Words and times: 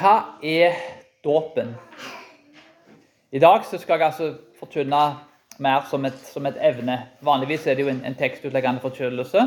Hva 0.00 0.38
er 0.40 0.78
dåpen? 1.24 1.74
I 3.32 3.38
dag 3.38 3.66
skal 3.68 3.98
jeg 3.98 4.06
altså 4.06 4.28
forkynne 4.56 5.00
mer 5.60 5.82
som 5.90 6.06
et, 6.08 6.16
som 6.24 6.46
et 6.48 6.56
evne. 6.56 6.94
Vanligvis 7.20 7.66
er 7.68 7.76
det 7.76 7.84
jo 7.84 7.90
en, 7.92 8.00
en 8.08 8.16
tekstutleggende 8.16 8.80
forkynnelse, 8.80 9.42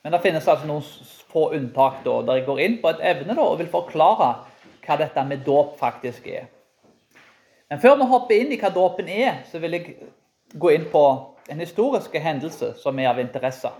men 0.00 0.14
det 0.14 0.22
finnes 0.24 0.48
altså 0.48 0.64
noen 0.70 0.86
få 1.28 1.50
unntak 1.58 2.00
da, 2.06 2.14
der 2.24 2.40
jeg 2.40 2.46
går 2.46 2.62
inn 2.64 2.78
på 2.80 2.88
et 2.88 3.04
evne 3.10 3.36
da, 3.36 3.44
og 3.44 3.60
vil 3.60 3.68
forklare 3.68 4.30
hva 4.86 4.96
dette 4.96 5.26
med 5.28 5.44
dåp 5.44 5.76
faktisk 5.76 6.32
er. 6.32 6.48
Men 7.68 7.84
før 7.84 8.00
vi 8.00 8.08
hopper 8.08 8.40
inn 8.40 8.56
i 8.56 8.60
hva 8.62 8.72
dåpen 8.72 9.12
er, 9.12 9.42
så 9.50 9.60
vil 9.60 9.76
jeg 9.76 9.98
gå 10.56 10.72
inn 10.72 10.88
på 10.88 11.04
en 11.52 11.60
historisk 11.60 12.16
hendelse 12.16 12.78
som 12.80 12.96
er 12.96 13.12
av 13.12 13.20
interesse. 13.20 13.76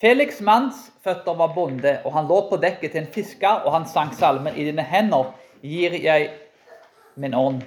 Felix 0.00 0.40
Manns 0.40 0.90
føtter 1.04 1.36
var 1.38 1.52
bonde, 1.54 1.98
og 2.04 2.12
han 2.12 2.26
lå 2.26 2.40
på 2.48 2.58
dekket 2.62 2.92
til 2.92 3.04
en 3.04 3.12
fisker, 3.14 3.62
og 3.64 3.72
han 3.72 3.86
sang 3.86 4.14
salmen 4.14 4.56
'I 4.56 4.64
dine 4.70 4.82
hender 4.82 5.30
gir 5.62 5.94
jeg 6.02 6.30
min 7.16 7.34
ånd'. 7.34 7.62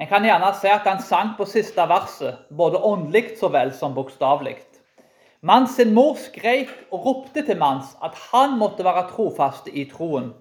En 0.00 0.06
kan 0.06 0.22
gjerne 0.22 0.54
si 0.60 0.68
at 0.68 0.86
han 0.86 1.02
sang 1.02 1.34
på 1.38 1.44
siste 1.44 1.82
verset, 1.88 2.38
både 2.50 2.78
åndelig 2.82 3.38
så 3.38 3.48
vel 3.48 3.72
som 3.72 3.94
bokstavelig. 3.94 4.56
Manns 5.42 5.74
sin 5.76 5.94
mor 5.94 6.14
skreik 6.14 6.70
og 6.90 7.06
ropte 7.06 7.42
til 7.46 7.58
Manns 7.58 7.96
at 8.02 8.14
han 8.32 8.58
måtte 8.58 8.84
være 8.84 9.08
trofast 9.10 9.68
i 9.68 9.84
troen. 9.90 10.32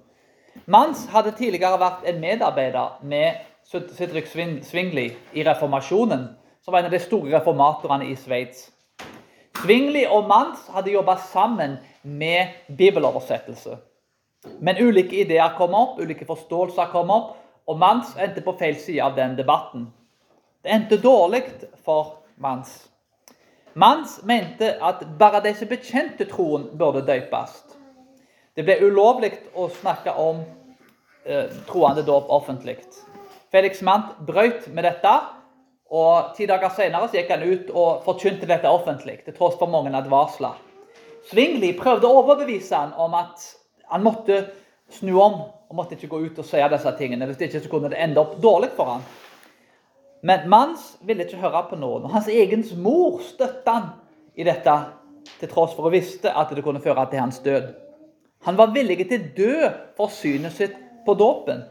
Manns 0.65 1.05
hadde 1.09 1.31
tidligere 1.31 1.79
vært 1.79 2.05
en 2.05 2.21
medarbeider 2.21 2.99
med 3.01 3.41
Sidrik 3.65 4.27
Svingli 4.27 5.09
i 5.33 5.43
reformasjonen, 5.43 6.29
som 6.61 6.71
var 6.71 6.79
en 6.79 6.85
av 6.85 6.91
de 6.91 6.99
store 6.99 7.33
reformatorene 7.37 8.07
i 8.09 8.15
Sveits. 8.15 8.72
Svingli 9.63 10.01
og 10.11 10.25
Mans 10.27 10.65
hadde 10.75 10.91
jobba 10.91 11.13
sammen 11.31 11.77
med 12.03 12.51
bibeloversettelse. 12.67 13.77
Men 14.59 14.75
ulike 14.83 15.21
ideer 15.21 15.53
kom 15.55 15.71
opp, 15.79 16.01
ulike 16.03 16.27
forståelser 16.27 16.89
kom 16.91 17.13
opp, 17.15 17.29
og 17.71 17.77
Mans 17.79 18.09
endte 18.19 18.43
på 18.43 18.57
feil 18.59 18.75
side 18.75 18.99
av 19.05 19.15
den 19.15 19.37
debatten. 19.37 19.85
Det 20.59 20.73
endte 20.75 20.99
dårlig 20.99 21.45
for 21.85 22.25
Mans. 22.43 22.73
Mans 23.79 24.17
mente 24.27 24.73
at 24.83 25.05
bare 25.19 25.39
de 25.45 25.53
som 25.55 25.71
bekjente 25.71 26.27
troen, 26.27 26.67
burde 26.75 27.05
døpes. 27.07 27.55
Det 28.59 28.67
ble 28.67 28.81
ulovlig 28.83 29.31
å 29.55 29.69
snakke 29.79 30.11
om 30.19 30.43
eh, 31.23 31.47
troende 31.69 32.03
dåp 32.03 32.27
offentlig. 32.35 32.81
Felix 33.47 33.79
Mant 33.79 34.11
brøt 34.27 34.67
med 34.75 34.83
dette, 34.91 35.15
og 35.93 36.33
Ti 36.37 36.47
dager 36.49 36.73
senere 36.73 37.07
så 37.07 37.19
gikk 37.19 37.31
han 37.35 37.43
ut 37.45 37.67
og 37.69 38.05
forkynte 38.05 38.49
dette 38.49 38.69
offentlig, 38.69 39.19
til 39.25 39.35
tross 39.37 39.59
for 39.59 39.69
mange 39.69 39.93
advarsler. 39.93 40.55
Svingli 41.29 41.71
prøvde 41.77 42.09
å 42.09 42.23
overbevise 42.23 42.75
han 42.75 42.95
om 42.99 43.13
at 43.15 43.43
han 43.91 44.03
måtte 44.03 44.39
snu 44.93 45.13
om 45.21 45.37
og 45.43 45.77
måtte 45.77 45.95
ikke 45.97 46.09
gå 46.11 46.23
ut 46.25 46.41
og 46.41 46.47
si 46.47 46.61
disse 46.73 46.95
tingene. 46.97 47.27
Hvis 47.29 47.45
ikke 47.45 47.61
så 47.61 47.69
kunne 47.71 47.93
det 47.93 48.01
ende 48.01 48.21
opp 48.21 48.35
dårlig 48.41 48.73
for 48.77 48.95
han. 48.95 49.05
Men 50.23 50.49
Manns 50.49 50.93
ville 51.03 51.25
ikke 51.25 51.41
høre 51.41 51.63
på 51.69 51.77
noen. 51.79 52.05
og 52.07 52.13
Hans 52.13 52.29
egen 52.31 52.65
mor 52.81 53.21
støttet 53.25 53.69
han 53.69 53.89
i 54.35 54.45
dette, 54.47 54.75
til 55.39 55.49
tross 55.51 55.73
for 55.75 55.87
å 55.87 55.93
visste 55.93 56.31
at 56.33 56.51
det 56.51 56.63
kunne 56.65 56.81
føre 56.83 57.05
til 57.11 57.21
hans 57.21 57.39
død. 57.43 57.69
Han 58.47 58.57
var 58.59 58.73
villig 58.75 58.97
til 59.07 59.21
å 59.21 59.31
dø 59.37 59.69
for 59.97 60.11
synet 60.11 60.55
sitt 60.57 60.75
på 61.05 61.15
dåpen. 61.19 61.63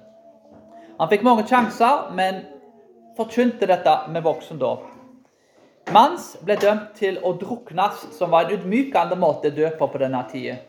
Han 0.99 1.11
fikk 1.11 1.25
mange 1.27 1.45
sjanser, 1.49 2.09
men 2.17 2.43
forkynte 3.17 3.67
dette 3.67 3.95
med 4.09 4.25
voksendåp. 4.25 4.89
Mans 5.93 6.37
ble 6.47 6.57
dømt 6.63 6.93
til 6.97 7.19
å 7.27 7.35
druknes, 7.41 8.07
som 8.17 8.31
var 8.31 8.47
en 8.47 8.55
ydmykende 8.57 9.19
måte 9.19 9.51
å 9.51 9.57
dø 9.57 9.71
på 9.79 9.89
på 9.91 10.01
denne 10.01 10.23
tida. 10.31 10.61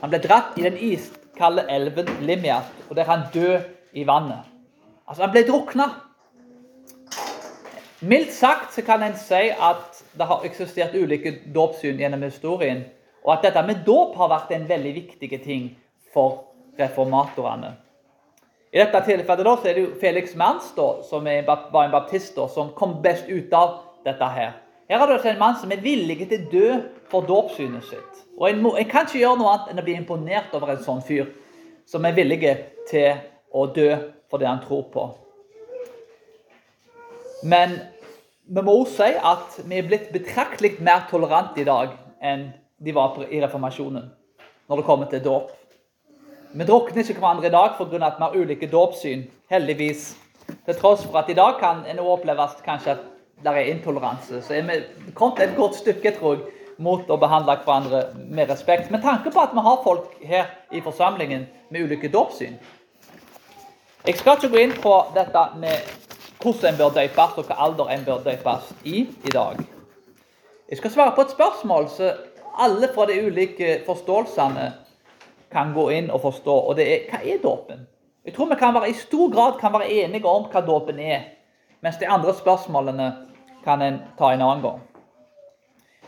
Han 0.00 0.12
ble 0.12 0.20
dratt 0.22 0.58
i 0.58 0.64
den 0.64 0.78
iskalde 0.78 1.66
elven 1.68 2.08
Limjat, 2.22 2.70
og 2.88 2.96
der 2.96 3.10
han 3.10 3.26
døde 3.34 3.64
i 3.92 4.06
vannet. 4.06 4.46
Altså, 5.08 5.24
han 5.24 5.34
ble 5.34 5.42
drukna. 5.48 5.88
Mildt 8.00 8.32
sagt 8.32 8.72
så 8.72 8.84
kan 8.86 9.02
en 9.04 9.18
si 9.18 9.50
at 9.50 9.98
det 10.16 10.28
har 10.30 10.46
eksistert 10.46 10.94
ulike 10.94 11.34
dåpssyn 11.52 11.98
gjennom 12.00 12.22
historien, 12.24 12.86
og 13.26 13.34
at 13.34 13.50
dette 13.50 13.66
med 13.66 13.82
dåp 13.84 14.14
har 14.16 14.30
vært 14.32 14.54
en 14.56 14.68
veldig 14.70 14.94
viktig 14.96 15.42
ting 15.44 15.66
for 16.14 16.46
reformatorene. 16.78 17.74
I 18.70 18.78
dette 18.78 19.00
tilfellet 19.02 19.46
da, 19.46 19.54
så 19.58 19.68
er 19.68 19.76
det 19.76 19.82
jo 19.82 19.94
Felix 19.98 20.34
Mans, 20.38 20.68
da, 20.76 20.88
som 21.02 21.26
var 21.26 21.84
en 21.84 21.94
baptist, 21.94 22.36
da, 22.36 22.46
som 22.48 22.70
kom 22.76 23.00
best 23.02 23.26
ut 23.28 23.52
av 23.56 23.80
dette 24.06 24.28
her. 24.30 24.52
Her 24.90 25.02
er 25.06 25.10
det 25.10 25.32
en 25.32 25.38
mann 25.38 25.58
som 25.58 25.70
er 25.70 25.82
villig 25.82 26.20
til 26.22 26.38
å 26.38 26.50
dø 26.50 26.68
for 27.10 27.26
dåpssynet 27.26 27.86
sitt. 27.86 28.22
Og 28.38 28.48
en, 28.48 28.62
en, 28.66 28.88
kan 28.90 29.06
ikke 29.06 29.20
gjøre 29.20 29.38
noe 29.38 29.52
annet 29.52 29.72
enn 29.72 29.82
å 29.82 29.86
bli 29.86 29.94
imponert 29.98 30.54
over 30.58 30.72
en 30.72 30.82
sånn 30.82 31.02
fyr 31.06 31.28
som 31.86 32.06
er 32.06 32.14
villig 32.16 32.40
til 32.90 33.20
å 33.50 33.66
dø 33.74 33.90
for 34.30 34.42
det 34.42 34.48
han 34.48 34.62
tror 34.62 34.86
på. 34.94 35.06
Men 37.46 37.76
vi 38.50 38.62
må 38.66 38.74
også 38.80 39.06
si 39.06 39.18
at 39.30 39.60
vi 39.62 39.78
er 39.78 39.86
blitt 39.86 40.10
betraktelig 40.14 40.76
mer 40.82 41.06
tolerante 41.10 41.62
i 41.62 41.66
dag 41.66 41.94
enn 42.22 42.48
de 42.80 42.94
var 42.94 43.18
i 43.26 43.42
reformasjonen 43.42 44.10
når 44.70 44.80
det 44.80 44.86
kommer 44.86 45.10
til 45.10 45.22
dåp. 45.22 45.54
Vi 46.52 46.64
drukner 46.66 47.06
ikke 47.06 47.20
hverandre 47.22 47.46
i 47.46 47.50
dag 47.54 47.76
pga. 47.78 48.06
at 48.06 48.16
vi 48.18 48.24
har 48.24 48.36
ulike 48.36 48.66
dåpssyn, 48.66 49.22
heldigvis. 49.50 50.16
Til 50.66 50.74
tross 50.74 51.04
for 51.04 51.18
at 51.18 51.28
i 51.30 51.34
dag 51.34 51.60
kan 51.60 51.84
en 51.86 51.98
oppleves 51.98 52.56
kanskje 52.64 52.90
at 52.90 53.04
det 53.44 53.52
er 53.52 53.70
intoleranse. 53.70 54.42
Så 54.42 54.54
er 54.54 54.62
vi 54.62 55.12
kommet 55.14 55.40
et 55.40 55.54
godt 55.56 55.76
stykke, 55.76 56.10
tror 56.18 56.34
jeg, 56.34 56.42
mot 56.78 57.06
å 57.10 57.16
behandle 57.16 57.54
hverandre 57.54 58.02
med 58.16 58.50
respekt. 58.50 58.90
Med 58.90 59.02
tanke 59.02 59.30
på 59.30 59.40
at 59.40 59.54
vi 59.54 59.60
har 59.60 59.78
folk 59.84 60.10
her 60.26 60.50
i 60.72 60.80
forsamlingen 60.80 61.46
med 61.70 61.86
ulike 61.86 62.10
dåpssyn. 62.10 62.58
Jeg 64.06 64.18
skal 64.18 64.36
ikke 64.36 64.50
gå 64.50 64.58
inn 64.64 64.76
på 64.82 64.96
dette 65.14 65.46
med 65.56 65.86
hvordan 66.42 66.72
en 66.72 66.78
bør 66.78 66.94
døpes, 66.98 67.38
og 67.38 67.46
hva 67.46 67.62
alder 67.62 67.94
en 67.94 68.04
bør 68.04 68.26
døpes 68.26 68.74
i 68.84 69.06
i 69.06 69.30
dag. 69.30 69.62
Jeg 70.70 70.78
skal 70.78 70.90
svare 70.90 71.14
på 71.14 71.22
et 71.22 71.30
spørsmål 71.30 71.88
så 71.94 72.14
alle 72.58 72.90
fra 72.94 73.06
de 73.06 73.22
ulike 73.26 73.82
forståelsene 73.86 74.72
kan 75.52 75.74
gå 75.74 75.88
inn 75.92 76.10
og 76.10 76.22
forstå. 76.22 76.56
Og 76.70 76.76
det 76.78 76.86
er 76.86 77.08
hva 77.10 77.20
er 77.24 77.42
dåpen? 77.42 77.86
Jeg 78.24 78.34
tror 78.36 78.50
vi 78.50 78.58
kan 78.60 78.74
være, 78.74 78.90
i 78.90 78.98
stor 78.98 79.30
grad 79.32 79.58
kan 79.60 79.72
være 79.72 79.90
enige 79.90 80.28
om 80.28 80.46
hva 80.52 80.62
dåpen 80.66 80.98
er. 81.00 81.22
Mens 81.80 81.96
de 81.96 82.08
andre 82.08 82.34
spørsmålene 82.36 83.10
kan 83.64 83.82
en 83.82 84.02
ta 84.18 84.32
en 84.32 84.42
annen 84.42 84.62
gang. 84.62 84.80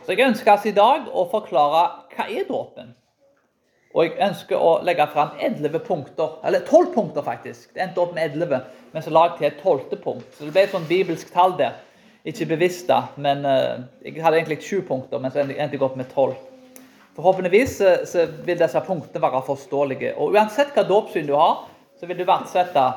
Så 0.05 0.11
Jeg 0.11 0.27
ønsker 0.27 0.53
oss 0.53 0.65
i 0.65 0.75
dag 0.75 1.07
å 1.09 1.25
forklare 1.31 1.87
hva 2.13 2.27
er 2.27 2.45
dåpen. 2.47 2.93
Og 3.93 4.07
jeg 4.07 4.17
ønsker 4.25 4.57
å 4.57 4.79
legge 4.83 5.05
fram 5.13 5.35
11 5.39 5.79
punkter, 5.85 6.37
eller 6.43 6.63
12 6.65 6.93
punkter 6.93 7.25
faktisk. 7.25 7.73
Det 7.73 7.81
endte 7.83 8.01
opp 8.01 8.15
med 8.15 8.33
11, 8.33 8.63
men 8.91 9.05
så 9.05 9.13
la 9.13 9.27
jeg 9.27 9.37
til 9.37 9.47
et 9.47 9.59
tolvte 9.61 9.99
punkt. 10.01 10.25
Så 10.33 10.47
det 10.47 10.53
ble 10.55 10.63
et 10.65 10.73
sånn 10.73 10.87
bibelsk 10.89 11.33
tall 11.33 11.53
der. 11.59 11.77
Ikke 12.25 12.47
bevisst, 12.49 12.87
da, 12.87 13.03
men 13.19 13.45
uh, 13.45 13.83
jeg 14.01 14.17
hadde 14.23 14.39
egentlig 14.39 14.63
sju 14.63 14.81
punkter, 14.87 15.19
men 15.19 15.31
så 15.31 15.43
endte 15.43 15.75
jeg 15.75 15.83
opp 15.83 15.97
med 15.99 16.09
tolv. 16.13 16.39
Forhåpentligvis 17.15 17.77
så 18.09 18.25
vil 18.45 18.57
disse 18.57 18.81
punktene 18.87 19.21
være 19.21 19.43
forståelige. 19.45 20.15
Og 20.17 20.33
Uansett 20.33 20.73
hva 20.73 20.85
dåpssyn 20.87 21.27
du 21.29 21.35
har, 21.37 21.67
så 21.99 22.09
vil 22.09 22.17
du 22.17 22.25
verdsette 22.25 22.87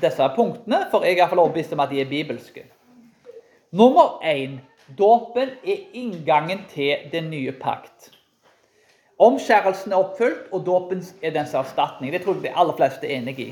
disse 0.00 0.28
punktene, 0.36 0.86
for 0.90 1.04
jeg 1.04 1.16
er 1.16 1.22
iallfall 1.22 1.44
overbevist 1.44 1.74
om 1.76 1.84
at 1.84 1.92
de 1.92 2.00
er 2.00 2.08
bibelske. 2.08 2.64
Nummer 3.76 4.22
én 4.24 4.58
dåpen 4.98 5.52
er 5.64 5.84
inngangen 5.92 6.64
til 6.72 7.08
den 7.12 7.30
nye 7.30 7.52
pakt. 7.52 8.10
Omskjærelsen 9.18 9.92
er 9.92 10.00
oppfylt, 10.00 10.48
og 10.52 10.64
dåpen 10.66 11.04
er 11.22 11.32
dens 11.32 11.54
erstatning. 11.54 12.12
Det 12.12 12.22
tror 12.24 12.36
jeg 12.36 12.48
de 12.48 12.56
aller 12.56 12.76
fleste 12.76 13.08
er 13.08 13.18
enig 13.18 13.38
i. 13.40 13.48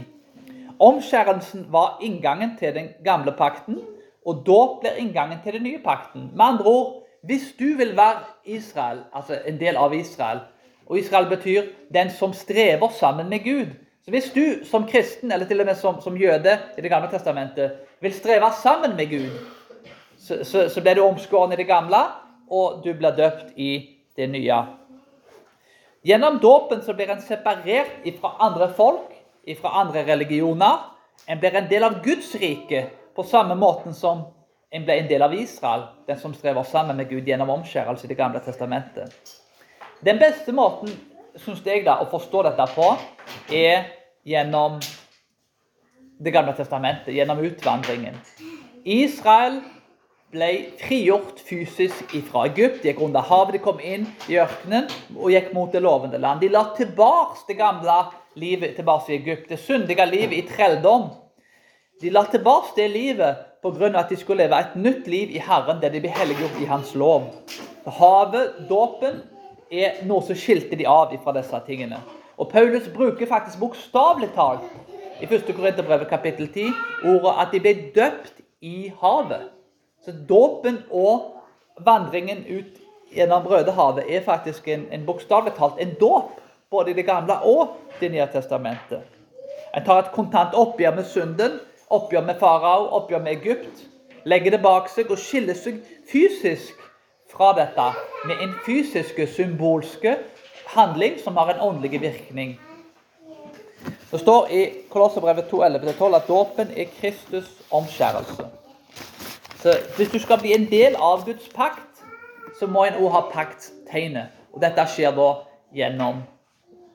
Omskjærelsen 0.81 1.67
var 1.73 1.99
inngangen 2.03 2.57
til 2.59 2.75
den 2.75 2.89
gamle 3.05 3.33
pakten, 3.33 3.81
og 4.27 4.45
dåp 4.47 4.81
blir 4.81 4.97
inngangen 5.01 5.41
til 5.45 5.59
den 5.59 5.63
nye 5.69 5.81
pakten. 5.85 6.31
Med 6.33 6.45
andre 6.45 6.65
ord 6.65 7.04
hvis 7.27 7.55
du 7.59 7.65
vil 7.77 7.97
være 7.97 8.25
Israel, 8.45 8.99
altså 9.15 9.39
en 9.47 9.61
del 9.61 9.77
av 9.77 9.95
Israel, 9.95 10.39
og 10.87 10.99
Israel 10.99 11.29
betyr 11.29 11.63
den 11.95 12.11
som 12.11 12.33
strever 12.33 12.89
sammen 12.89 13.29
med 13.29 13.45
Gud 13.45 13.73
Så 14.05 14.11
Hvis 14.11 14.33
du 14.35 14.65
som 14.65 14.85
kristen, 14.85 15.33
eller 15.33 15.47
til 15.47 15.61
og 15.61 15.67
med 15.67 15.75
som, 15.75 16.01
som 16.03 16.17
jøde 16.17 16.59
i 16.79 16.81
Det 16.81 16.91
gamle 16.91 17.09
testamentet, 17.11 17.73
vil 18.01 18.13
streve 18.13 18.51
sammen 18.63 18.97
med 18.97 19.11
Gud, 19.11 19.31
så, 20.19 20.45
så, 20.45 20.69
så 20.69 20.81
blir 20.81 20.95
du 20.95 21.01
omskåren 21.01 21.53
i 21.53 21.57
det 21.57 21.67
gamle, 21.67 22.03
og 22.51 22.83
du 22.85 22.93
blir 22.93 23.17
døpt 23.17 23.57
i 23.57 23.89
det 24.17 24.29
nye. 24.31 24.59
Gjennom 26.05 26.37
dåpen 26.39 26.83
så 26.85 26.93
blir 26.93 27.15
en 27.15 27.23
separert 27.25 28.05
fra 28.21 28.37
andre 28.41 28.69
folk, 28.77 29.09
fra 29.61 29.73
andre 29.81 30.05
religioner. 30.13 30.85
En 31.29 31.41
blir 31.41 31.57
en 31.57 31.71
del 31.71 31.85
av 31.85 32.03
Guds 32.05 32.35
rike 32.35 32.85
på 33.17 33.23
samme 33.23 33.55
måten 33.57 33.95
som 33.95 34.27
en 34.75 34.83
ble 34.83 34.97
en 34.99 35.09
del 35.09 35.23
av 35.23 35.35
Israel, 35.35 35.87
den 36.09 36.19
som 36.19 36.35
strever 36.35 36.67
sammen 36.67 36.99
med 36.99 37.09
Gud 37.09 37.29
gjennom 37.29 37.53
omskjærelse 37.55 38.07
i 38.07 38.11
Det 38.11 38.19
gamle 38.19 38.41
testamentet. 38.43 39.15
Den 40.03 40.19
beste 40.19 40.53
måten 40.53 40.91
synes 41.37 41.63
jeg 41.67 41.85
da, 41.87 42.01
å 42.03 42.11
forstå 42.11 42.43
dette 42.49 42.67
på, 42.75 42.89
er 43.55 43.87
gjennom 44.27 44.81
Det 46.25 46.31
gamle 46.33 46.55
testamentet, 46.55 47.15
gjennom 47.15 47.41
utvandringen. 47.43 48.15
Israel 48.85 49.61
ble 50.31 50.51
frigjort 50.79 51.41
fysisk 51.43 52.15
fra 52.29 52.45
Egypt. 52.49 52.83
De 52.83 52.91
gikk 52.91 53.03
under 53.03 53.23
havet, 53.27 53.57
de 53.57 53.63
kom 53.63 53.81
inn 53.83 54.07
i 54.31 54.39
ørkenen 54.39 54.87
og 55.17 55.33
gikk 55.35 55.51
mot 55.55 55.73
det 55.75 55.83
lovende 55.83 56.19
land. 56.23 56.41
De 56.41 56.51
la 56.51 56.69
tilbake 56.77 57.47
det 57.49 57.59
gamle 57.59 57.99
livet 58.39 58.77
tilbake 58.79 59.13
i 59.13 59.19
Egypt, 59.19 59.49
det 59.51 59.59
syndige 59.63 60.07
livet 60.07 60.39
i 60.39 60.47
trelldom. 60.49 61.11
De 62.01 62.15
la 62.15 62.25
tilbake 62.31 62.75
det 62.79 62.89
livet 62.95 63.54
pga. 63.65 63.99
at 63.99 64.11
de 64.11 64.17
skulle 64.17 64.43
leve 64.43 64.59
et 64.61 64.77
nytt 64.77 65.07
liv 65.07 65.31
i 65.31 65.39
Herren, 65.39 65.81
der 65.83 65.89
de 65.89 66.01
ble 66.01 66.11
helliggjort 66.11 66.61
i 66.61 66.65
Hans 66.65 66.95
lov. 66.95 67.23
Havet, 67.87 68.69
dåpen, 68.69 69.23
er 69.73 70.05
noe 70.07 70.23
som 70.23 70.37
skilte 70.37 70.77
de 70.77 70.87
av 70.87 71.13
fra 71.25 71.33
disse 71.33 71.61
tingene. 71.67 71.99
Og 72.39 72.49
Paulus 72.51 72.89
bruker 72.95 73.27
faktisk 73.27 73.59
bokstavelig 73.61 74.31
talt 74.35 74.67
i 75.23 75.27
1. 75.27 75.51
Korinterbrevet 75.57 76.09
kapittel 76.09 76.49
10 76.49 76.73
ordet 77.15 77.35
at 77.41 77.53
de 77.53 77.61
ble 77.63 77.75
døpt 77.95 78.43
i 78.61 78.93
havet. 79.01 79.49
Så 80.05 80.13
dåpen 80.29 80.83
og 80.91 81.31
vandringen 81.81 82.45
ut 82.49 82.81
gjennom 83.15 83.47
Rødehavet 83.47 84.05
er 84.11 84.25
faktisk 84.27 84.69
en, 84.69 84.87
en 84.93 85.07
bokstavelig 85.07 85.55
talt 85.57 85.81
en 85.81 85.95
dåp. 86.01 86.41
Både 86.71 86.91
i 86.91 86.95
Det 86.95 87.07
gamle 87.07 87.39
og 87.43 87.77
Det 88.01 88.11
nye 88.11 88.27
testamentet. 88.33 89.03
En 89.75 89.85
tar 89.85 89.99
et 89.99 90.13
kontant 90.13 90.55
oppgjør 90.55 90.95
med 90.95 91.05
synden, 91.07 91.61
oppgjør 91.97 92.25
med 92.27 92.39
farao, 92.41 92.89
oppgjør 92.99 93.23
med 93.25 93.37
Egypt. 93.39 93.85
Legger 94.25 94.57
det 94.57 94.63
bak 94.65 94.89
seg 94.93 95.11
og 95.13 95.21
skiller 95.21 95.57
seg 95.59 95.81
fysisk 96.11 96.81
fra 97.33 97.53
dette 97.59 97.89
med 98.29 98.41
en 98.45 98.55
fysiske, 98.67 99.27
symbolske 99.27 100.17
handling 100.75 101.19
som 101.21 101.37
har 101.37 101.55
en 101.55 101.61
åndelig 101.61 102.01
virkning. 102.01 102.57
Det 104.11 104.21
står 104.21 104.51
i 104.51 104.61
Kolosserbrevet 104.91 105.51
2.11-12 105.53 106.17
at 106.17 106.29
dåpen 106.29 106.71
er 106.77 106.93
Kristus 107.01 107.51
omskjærelse. 107.71 108.47
Så 109.63 109.73
Hvis 109.97 110.09
du 110.09 110.19
skal 110.19 110.39
bli 110.39 110.55
en 110.55 110.71
del 110.71 110.97
av 110.97 111.25
Guds 111.25 111.49
pakt, 111.55 112.05
så 112.59 112.67
må 112.67 112.85
en 112.85 113.01
òg 113.01 113.11
ha 113.11 113.23
pakttegnet. 113.33 114.31
Og 114.53 114.63
dette 114.63 114.85
skjer 114.87 115.15
da 115.17 115.31
gjennom 115.75 116.23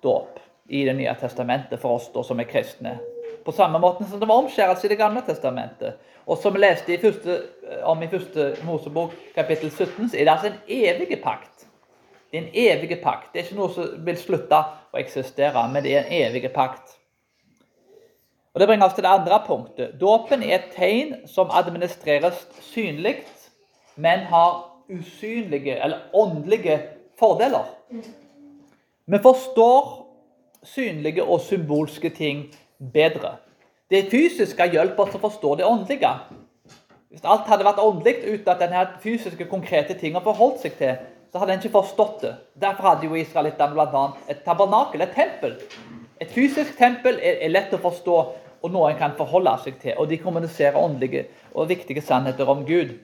dåp 0.04 0.40
i 0.70 0.86
Det 0.86 0.94
nye 0.96 1.16
testamentet 1.20 1.82
for 1.82 1.98
oss 1.98 2.08
da, 2.14 2.24
som 2.24 2.40
er 2.40 2.48
kristne. 2.48 3.00
På 3.46 3.52
samme 3.56 3.80
måte 3.80 4.06
som 4.10 4.20
det 4.20 4.28
var 4.28 4.42
omskjærelse 4.44 4.88
i 4.88 4.90
Det 4.90 4.98
gamle 4.98 5.22
testamentet. 5.26 5.98
Og 6.28 6.38
som 6.38 6.54
vi 6.54 6.60
leste 6.60 6.94
i 6.94 7.00
første, 7.02 7.42
om 7.84 8.04
i 8.04 8.08
første 8.08 8.56
Mosebok 8.64 9.16
kapittel 9.36 9.72
17, 9.72 10.10
så 10.10 10.18
er 10.18 10.24
det 10.24 10.32
altså 10.32 10.48
en 10.48 10.62
evig 10.68 11.22
pakt. 11.24 11.66
Det 12.32 12.38
er 12.38 12.44
en 12.44 12.54
evig 12.54 13.00
pakt. 13.04 13.34
Det 13.34 13.40
er 13.40 13.48
ikke 13.48 13.58
noe 13.58 13.74
som 13.74 14.06
vil 14.06 14.18
slutte 14.18 14.60
å 14.94 15.00
eksistere, 15.02 15.64
men 15.74 15.84
det 15.84 15.96
er 15.96 16.04
en 16.04 16.14
evig 16.30 16.52
pakt. 16.54 17.00
Og 18.54 18.60
Det 18.60 18.68
bringer 18.68 18.86
oss 18.86 18.94
til 18.94 19.04
det 19.04 19.12
andre 19.14 19.42
punktet. 19.46 19.96
Dåpen 20.02 20.44
er 20.44 20.56
et 20.60 20.72
tegn 20.76 21.16
som 21.30 21.50
administreres 21.54 22.48
synlig, 22.62 23.24
men 23.96 24.20
har 24.30 24.66
usynlige 24.90 25.78
eller 25.84 26.10
åndelige 26.14 26.80
fordeler. 27.20 27.66
Vi 29.06 29.18
forstår 29.18 30.06
synlige 30.64 31.24
og 31.24 31.42
symbolske 31.42 32.10
ting 32.10 32.50
bedre. 32.80 33.38
Det 33.90 34.08
fysiske 34.12 34.70
hjelper 34.72 35.08
oss 35.08 35.18
å 35.18 35.22
forstå 35.22 35.56
det 35.60 35.68
åndelige. 35.68 36.12
Hvis 37.10 37.26
alt 37.26 37.48
hadde 37.50 37.66
vært 37.66 37.82
åndelig 37.82 38.20
uten 38.22 38.52
at 38.54 38.60
denne 38.62 38.84
fysiske, 39.04 39.48
konkrete 39.50 39.96
tingene 39.98 40.22
forholdt 40.24 40.62
seg 40.62 40.76
til, 40.78 41.00
så 41.32 41.42
hadde 41.42 41.56
en 41.56 41.64
ikke 41.64 41.74
forstått 41.74 42.22
det. 42.22 42.36
Derfor 42.62 42.92
hadde 42.92 43.10
jo 43.10 43.18
israelittene 43.18 43.74
bl.a. 43.74 44.04
et 44.30 44.44
tabernakel, 44.46 45.02
et 45.02 45.16
tempel. 45.18 45.58
Et 46.22 46.30
fysisk 46.30 46.78
tempel 46.78 47.18
er, 47.18 47.42
er 47.46 47.54
lett 47.54 47.74
å 47.74 47.82
forstå 47.82 48.18
og 48.60 48.74
noe 48.74 48.92
en 48.92 49.00
kan 49.00 49.16
forholde 49.18 49.54
seg 49.64 49.78
til. 49.82 49.96
Og 49.98 50.10
de 50.10 50.20
kommuniserer 50.22 50.78
åndelige 50.78 51.28
og 51.54 51.70
viktige 51.70 52.04
sannheter 52.06 52.50
om 52.50 52.66
Gud. 52.68 52.98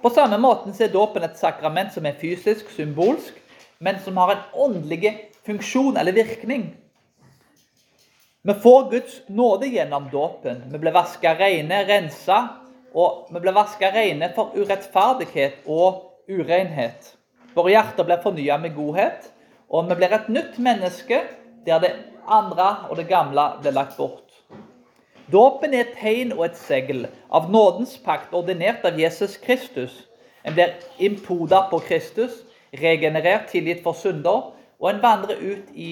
På 0.00 0.12
samme 0.12 0.38
måte 0.40 0.72
er 0.80 0.92
dåpen 0.92 1.24
et 1.26 1.36
sakrament 1.38 1.92
som 1.92 2.06
er 2.08 2.16
fysisk, 2.20 2.70
symbolsk, 2.72 3.36
men 3.80 4.00
som 4.04 4.16
har 4.20 4.32
en 4.32 4.46
åndelig 4.68 5.12
funksjon 5.46 5.96
eller 6.00 6.16
virkning. 6.16 6.70
Vi 8.42 8.54
får 8.54 8.90
Guds 8.90 9.20
nåde 9.26 9.66
gjennom 9.66 10.08
dåpen. 10.12 10.62
Vi 10.72 10.78
blir 10.78 10.92
vaska 10.92 11.34
rene, 11.34 11.84
rensa, 11.84 12.48
og 12.92 13.28
vi 13.30 13.40
blir 13.40 13.52
vaska 13.52 13.90
rene 13.92 14.30
for 14.32 14.54
urettferdighet 14.56 15.66
og 15.68 16.06
urenhet. 16.24 17.10
Våre 17.52 17.74
hjerter 17.74 18.06
blir 18.08 18.22
fornya 18.24 18.56
med 18.62 18.72
godhet, 18.78 19.28
og 19.68 19.90
vi 19.90 19.98
blir 19.98 20.14
et 20.16 20.30
nytt 20.32 20.56
menneske 20.56 21.18
der 21.66 21.84
det 21.84 21.90
andre 22.24 22.70
og 22.88 22.96
det 22.96 23.10
gamle 23.10 23.44
blir 23.60 23.76
lagt 23.76 23.98
bort. 24.00 24.32
Dåpen 25.28 25.76
er 25.76 25.84
et 25.84 25.98
tegn 26.00 26.32
og 26.32 26.46
et 26.46 26.56
segl 26.56 27.04
av 27.28 27.50
nådens 27.52 27.98
pakt 28.06 28.32
ordinert 28.32 28.86
av 28.88 28.96
Jesus 28.96 29.36
Kristus. 29.36 30.06
En 30.48 30.56
blir 30.56 30.80
impoda 30.96 31.66
på 31.68 31.82
Kristus 31.84 32.40
regenerert, 32.72 33.50
tilgitt 33.52 33.84
for 33.84 33.92
synder, 33.92 34.54
og 34.80 34.90
en 34.94 35.04
vandrer 35.04 35.36
ut 35.36 35.76
i 35.76 35.90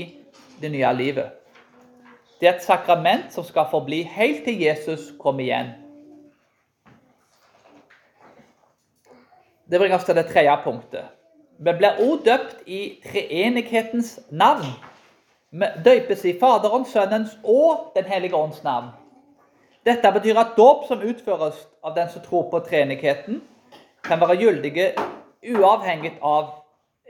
det 0.62 0.72
nye 0.72 0.96
livet. 0.96 1.37
Det 2.40 2.48
er 2.48 2.54
et 2.54 2.62
sakrament 2.62 3.32
som 3.34 3.44
skal 3.44 3.66
forbli 3.70 4.02
helt 4.02 4.44
til 4.46 4.60
Jesus 4.62 5.10
kommer 5.18 5.42
igjen. 5.42 5.72
Det 9.70 9.80
bringer 9.80 9.98
oss 9.98 10.06
til 10.06 10.16
det 10.16 10.28
tredje 10.30 10.54
punktet. 10.64 11.10
Vi 11.58 11.72
blir 11.76 11.98
også 11.98 12.22
døpt 12.24 12.62
i 12.66 12.80
treenighetens 13.04 14.20
navn. 14.30 14.70
Vi 15.50 15.66
døpes 15.84 16.24
i 16.24 16.38
Faderens, 16.40 16.88
Sønnens 16.88 17.38
og 17.44 17.92
Den 17.96 18.04
hellige 18.04 18.36
ånds 18.36 18.62
navn. 18.64 18.88
Dette 19.86 20.12
betyr 20.12 20.38
at 20.38 20.54
dåp 20.56 20.86
som 20.88 21.02
utføres 21.02 21.66
av 21.84 21.94
den 21.96 22.08
som 22.12 22.22
tror 22.22 22.50
på 22.50 22.58
treenigheten, 22.60 23.42
kan 24.04 24.20
være 24.20 24.36
gyldige 24.36 24.92
uavhengig 25.54 26.18
av 26.22 26.50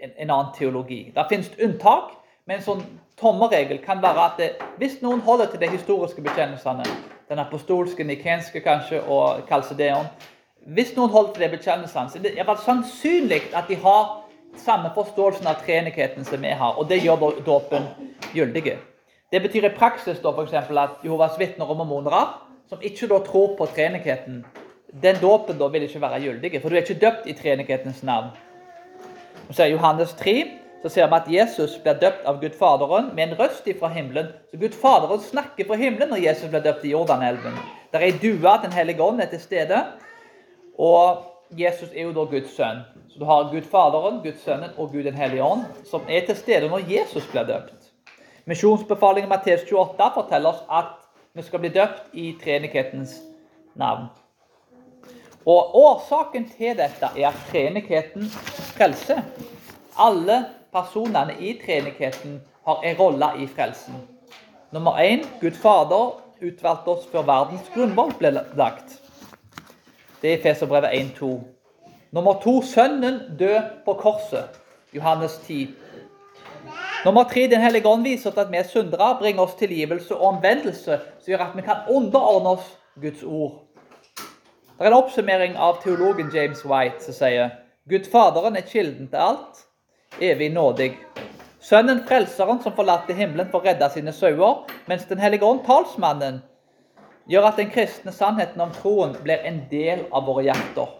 en, 0.02 0.10
en 0.16 0.30
annen 0.30 0.52
teologi. 0.56 1.12
Det 1.14 1.26
finnes 1.30 1.50
unntak, 1.62 2.17
men 2.48 2.56
en 2.56 2.64
sånn 2.64 2.84
tommeregel 3.20 3.82
kan 3.84 4.00
være 4.00 4.22
at 4.24 4.38
det, 4.40 4.48
hvis 4.80 5.02
noen 5.02 5.20
holder 5.20 5.50
til 5.52 5.60
de 5.60 5.68
historiske 5.68 6.22
bekjennelsene, 6.24 6.86
den 7.28 7.42
apostolske, 7.42 8.06
nikenske 8.08 8.62
kanskje, 8.64 9.02
og 9.04 9.44
kalsedeon 9.50 10.08
Hvis 10.68 10.90
noen 10.96 11.10
holder 11.10 11.32
til 11.32 11.42
de 11.44 11.48
bekjennelsene, 11.56 12.10
så 12.10 12.18
er 12.18 12.44
det 12.44 12.56
sannsynlig 12.64 13.40
at 13.56 13.68
de 13.68 13.76
har 13.80 14.24
samme 14.56 14.90
forståelsen 14.94 15.46
av 15.46 15.62
treenigheten 15.64 16.24
som 16.24 16.42
vi 16.42 16.50
har, 16.60 16.76
og 16.76 16.88
det 16.88 16.98
gjør 17.00 17.38
dåpen 17.46 17.86
gyldig. 18.34 18.76
Det 19.32 19.42
betyr 19.42 19.68
i 19.68 19.76
praksis 19.76 20.20
da 20.20 20.32
f.eks. 20.32 20.52
at 20.52 21.04
Jehovas 21.04 21.38
vitner 21.38 21.68
og 21.68 21.76
mormonere, 21.76 22.22
som 22.68 22.82
ikke 22.82 23.08
da 23.08 23.20
tror 23.24 23.56
på 23.56 23.68
treenigheten, 23.76 24.44
den 25.02 25.20
dåpen 25.22 25.58
da 25.58 25.68
vil 25.68 25.84
ikke 25.84 26.00
være 26.00 26.20
gyldig, 26.20 26.62
for 26.62 26.68
du 26.68 26.76
er 26.76 26.84
ikke 26.84 27.00
døpt 27.00 27.28
i 27.28 27.36
treenighetens 27.36 28.02
navn. 28.02 28.32
Så 29.50 29.62
er 29.62 29.72
Johannes 29.72 30.12
3 30.12 30.67
så 30.82 30.88
ser 30.88 31.08
vi 31.10 31.16
at 31.16 31.30
Jesus 31.32 31.78
blir 31.82 31.98
døpt 31.98 32.26
av 32.26 32.38
Gud 32.40 32.54
Faderen 32.58 33.10
med 33.14 33.28
en 33.28 33.38
røst 33.40 33.66
fra 33.80 33.88
himmelen. 33.90 34.28
Så 34.50 34.60
Gud 34.60 34.76
Faderen 34.78 35.20
snakker 35.20 35.66
fra 35.66 35.78
himmelen 35.80 36.12
når 36.12 36.22
Jesus 36.22 36.50
blir 36.52 36.62
døpt 36.62 36.84
i 36.84 36.92
Jordanelven. 36.92 37.56
Der 37.92 37.98
er 37.98 38.12
ei 38.12 38.18
due 38.22 38.46
at 38.52 38.62
Den 38.62 38.72
hellige 38.72 39.02
ånd 39.02 39.20
er 39.20 39.26
til 39.26 39.40
stede. 39.40 39.82
Og 40.78 41.24
Jesus 41.50 41.88
er 41.94 42.02
jo 42.02 42.12
da 42.12 42.24
Guds 42.30 42.54
sønn. 42.56 42.84
Så 43.08 43.18
du 43.18 43.24
har 43.24 43.50
Gud 43.50 43.62
Faderen, 43.62 44.20
Guds 44.22 44.44
Sønnen 44.44 44.70
og 44.76 44.92
Gud 44.92 45.02
den 45.02 45.14
hellige 45.14 45.42
ånd, 45.42 45.64
som 45.90 46.02
er 46.08 46.26
til 46.26 46.36
stede 46.36 46.68
når 46.68 46.86
Jesus 46.90 47.26
blir 47.32 47.42
døpt. 47.42 47.90
Misjonsbefalingen 48.44 49.28
Matteus 49.28 49.64
28 49.72 50.10
forteller 50.14 50.48
oss 50.48 50.62
at 50.70 50.94
vi 51.34 51.42
skal 51.42 51.60
bli 51.60 51.68
døpt 51.68 52.12
i 52.12 52.36
treenighetens 52.44 53.18
navn. 53.74 54.06
Og 55.46 55.74
Årsaken 55.76 56.48
til 56.56 56.76
dette 56.76 57.10
er 57.16 57.28
at 57.28 57.42
treenigheten 57.50 58.28
frelser. 58.76 59.22
Alle 59.98 60.44
personene 60.72 61.34
i 61.40 61.54
treenigheten 61.64 62.40
har 62.66 62.84
en 62.84 62.96
rolle 62.96 63.30
i 63.38 63.46
frelsen. 63.46 63.94
Nummer 64.72 64.98
én 65.00 65.24
Gud 65.40 65.56
Fader 65.56 66.20
utvalgte 66.40 66.90
oss 66.90 67.06
før 67.12 67.26
verdens 67.26 67.70
grunnvoll 67.74 68.12
ble 68.18 68.34
lagt. 68.56 68.98
Det 70.22 70.32
er 70.32 70.42
Feserbrevet 70.42 70.92
1-2. 71.20 71.30
Nummer 72.12 72.40
to 72.42 72.62
Sønnen 72.62 73.20
død 73.38 73.60
på 73.84 73.92
korset. 73.92 74.60
Johannes 74.94 75.38
10. 75.46 75.68
Nummer 77.04 77.24
tre 77.24 77.46
Den 77.46 77.60
hellige 77.60 77.86
ånd 77.86 78.02
viser 78.02 78.38
at 78.38 78.50
vi 78.50 78.56
er 78.56 78.66
syndere, 78.66 79.16
bringer 79.18 79.42
oss 79.42 79.54
tilgivelse 79.54 80.16
og 80.16 80.26
omvendelse, 80.34 80.98
som 81.20 81.30
gjør 81.30 81.44
at 81.44 81.56
vi 81.56 81.62
kan 81.62 81.86
underordne 81.88 82.56
oss 82.56 82.78
Guds 83.00 83.22
ord. 83.22 83.52
Det 84.78 84.86
er 84.86 84.90
en 84.90 84.98
oppsummering 84.98 85.56
av 85.56 85.80
teologen 85.82 86.30
James 86.34 86.64
White 86.66 87.04
som 87.04 87.14
sier 87.14 87.50
Gud 87.88 88.10
Faderen 88.12 88.56
er 88.56 88.66
kilden 88.66 89.08
til 89.08 89.22
alt, 89.22 89.67
evig 90.20 90.52
nådig. 90.52 90.92
Sønnen 91.60 92.04
Frelseren 92.08 92.62
som 92.62 92.72
forlater 92.72 93.14
himmelen 93.14 93.50
for 93.50 93.60
å 93.60 93.66
redde 93.66 93.88
sine 93.92 94.12
sauer, 94.12 94.64
mens 94.86 95.04
Den 95.08 95.18
hellige 95.18 95.44
ånd, 95.44 95.64
talsmannen, 95.66 96.42
gjør 97.28 97.50
at 97.50 97.58
den 97.60 97.70
kristne 97.70 98.12
sannheten 98.12 98.60
om 98.60 98.72
troen 98.72 99.16
blir 99.22 99.44
en 99.44 99.64
del 99.70 100.06
av 100.12 100.24
våre 100.26 100.46
hjerter. 100.46 100.94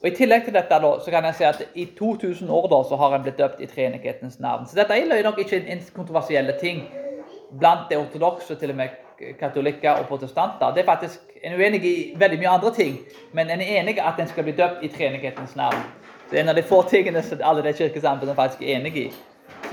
Og 0.00 0.08
I 0.08 0.14
tillegg 0.16 0.46
til 0.46 0.56
dette 0.56 0.80
da, 0.80 0.90
så 1.04 1.12
kan 1.12 1.26
jeg 1.28 1.36
si 1.36 1.44
at 1.44 1.62
i 1.76 1.84
2000 1.98 2.50
år 2.50 2.68
da, 2.72 2.80
så 2.88 2.96
har 2.96 3.14
en 3.14 3.24
blitt 3.24 3.38
døpt 3.38 3.60
i 3.60 3.68
treenighetens 3.68 4.38
navn. 4.40 4.66
Så 4.66 4.78
dette 4.78 4.96
er 4.96 5.24
nok 5.24 5.38
ikke 5.42 5.60
en 5.60 5.82
kontroversielle 5.96 6.56
ting 6.60 6.86
blant 7.60 7.90
de 7.90 7.98
ortodokse, 8.00 8.54
til 8.56 8.72
og 8.72 8.76
med 8.76 8.96
katolikker 9.40 10.00
og 10.00 10.06
protestanter. 10.08 10.72
Det 10.74 10.82
er 10.82 10.88
faktisk, 10.92 11.20
En 11.42 11.54
uenig 11.56 11.84
i 11.84 12.14
veldig 12.20 12.36
mye 12.38 12.48
andre 12.48 12.70
ting, 12.74 12.98
men 13.32 13.48
en 13.50 13.60
er 13.64 13.78
enig 13.80 13.94
at 13.96 14.18
en 14.20 14.28
skal 14.28 14.44
bli 14.44 14.52
døpt 14.52 14.82
i 14.84 14.88
treenighetens 14.92 15.54
navn. 15.56 15.78
Det 16.30 16.38
er 16.38 16.44
en 16.44 16.48
av 16.52 16.54
de 16.54 16.62
få 16.62 16.82
tingene 16.86 17.22
som 17.26 17.40
alle 17.42 17.62
de 17.66 17.72
kirkesamfunnene 17.74 18.38
faktisk 18.38 18.62
er 18.62 18.76
enig 18.76 18.96
i. 18.96 19.06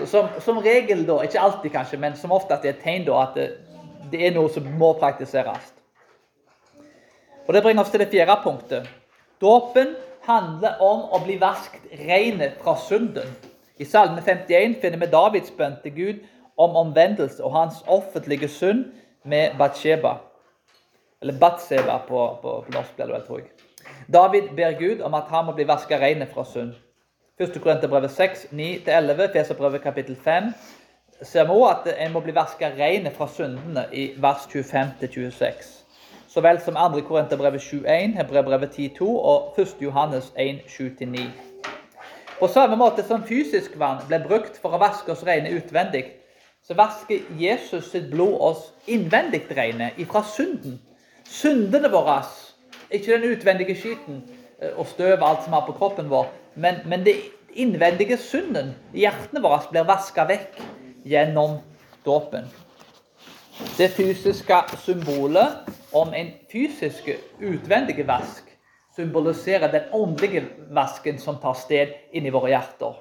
Som, 0.10 0.30
som, 0.42 0.58
regel, 0.62 1.04
da, 1.06 1.20
ikke 1.22 1.42
alltid 1.42 1.74
kanskje, 1.74 2.00
men 2.02 2.16
som 2.18 2.34
oftest 2.34 2.66
er 2.66 2.74
et 2.74 2.82
tegn 2.82 3.06
da, 3.06 3.20
at 3.28 3.38
det, 3.38 3.48
det 4.12 4.24
er 4.26 4.34
noe 4.34 4.50
som 4.54 4.66
må 4.80 4.92
praktiseres. 4.98 5.70
Og 7.46 7.54
Det 7.54 7.62
bringer 7.64 7.84
oss 7.84 7.94
til 7.94 8.02
det 8.02 8.10
fjerde 8.10 8.40
punktet. 8.44 8.90
Dåpen 9.42 9.94
handler 10.26 10.82
om 10.84 11.06
å 11.14 11.22
bli 11.24 11.38
vasket 11.40 11.86
rene 12.02 12.50
fra 12.64 12.74
synden. 12.88 13.30
I 13.78 13.86
Salme 13.86 14.24
51 14.26 14.80
finner 14.82 15.00
vi 15.00 15.12
Davids 15.14 15.54
bønn 15.54 15.78
til 15.84 15.94
Gud 15.94 16.26
om 16.58 16.76
omvendelse 16.82 17.44
og 17.46 17.54
hans 17.54 17.84
offentlige 17.86 18.50
synd 18.50 18.88
med 19.24 19.54
Batsheba. 19.62 20.18
Eller 21.22 21.38
Batseba 21.38 22.02
på, 22.10 22.26
på, 22.42 22.60
på 22.66 22.74
norsk, 22.74 22.98
blir 22.98 23.06
det 23.06 23.14
vel, 23.14 23.26
tror 23.30 23.44
jeg. 23.46 23.57
David 24.14 24.56
ber 24.56 24.72
Gud 24.80 25.02
om 25.02 25.14
at 25.14 25.24
han 25.30 25.46
må 25.46 25.52
bli 25.52 25.68
vasket 25.68 26.00
rein 26.02 26.24
fra 26.34 26.46
synd. 26.46 26.74
1. 27.40 27.62
Korinterbrevet 27.62 28.12
6, 28.12 28.48
9-11, 28.52 29.34
Feserbrevet 29.34 29.82
kapittel 29.82 30.16
5, 30.24 30.44
ser 31.22 31.44
vi 31.44 31.50
også 31.50 31.74
at 31.92 32.06
en 32.06 32.14
må 32.14 32.20
bli 32.20 32.36
vasket 32.36 32.80
rein 32.80 33.10
fra 33.14 33.28
syndene 33.28 33.84
i 33.92 34.14
vers 34.18 34.48
25-26. 34.54 35.74
Så 36.28 36.42
vel 36.42 36.62
som 36.62 36.80
2. 36.94 37.02
Korinterbrevet 37.08 37.62
7.1, 37.62 38.16
Hebreerbrevet 38.18 38.80
10.2 38.80 39.04
og 39.04 39.60
1. 39.60 39.76
Johannes 39.82 40.32
1.7-9. 40.40 41.28
På 42.40 42.48
samme 42.48 42.76
måte 42.76 43.04
som 43.04 43.24
fysisk 43.26 43.80
vann 43.80 44.04
ble 44.08 44.22
brukt 44.24 44.60
for 44.62 44.72
å 44.72 44.82
vaske 44.82 45.12
oss 45.12 45.26
rene 45.26 45.52
utvendig, 45.58 46.06
så 46.64 46.76
vasker 46.78 47.26
Jesus 47.40 47.92
sitt 47.92 48.12
blod 48.12 48.36
oss 48.40 48.68
innvendig 48.88 49.46
rene 49.58 49.92
ifra 49.98 50.24
synden. 50.24 50.80
Syndene 51.26 51.90
våre, 51.92 52.22
ikke 52.92 53.18
den 53.18 53.32
utvendige 53.32 53.76
skiten 53.76 54.22
eh, 54.62 54.72
og 54.76 54.88
støv 54.88 55.18
og 55.20 55.30
alt 55.30 55.46
som 55.46 55.54
er 55.54 55.66
på 55.68 55.76
kroppen 55.78 56.10
vår, 56.10 56.30
men, 56.56 56.82
men 56.86 57.06
det 57.06 57.18
innvendige 57.58 58.18
synden 58.18 58.76
i 58.94 59.06
hjertene 59.06 59.42
våre 59.44 59.62
blir 59.72 59.88
vaska 59.88 60.28
vekk 60.30 60.62
gjennom 61.08 61.60
dåpen. 62.06 62.48
Det 63.78 63.90
fysiske 63.96 64.60
symbolet 64.84 65.66
om 65.94 66.14
en 66.14 66.30
fysisk 66.52 67.10
utvendig 67.42 68.06
vask 68.08 68.46
symboliserer 68.96 69.72
den 69.72 69.90
åndelige 69.94 70.46
vasken 70.74 71.20
som 71.20 71.38
tar 71.42 71.58
sted 71.58 71.94
inni 72.14 72.34
våre 72.34 72.54
hjerter. 72.54 72.96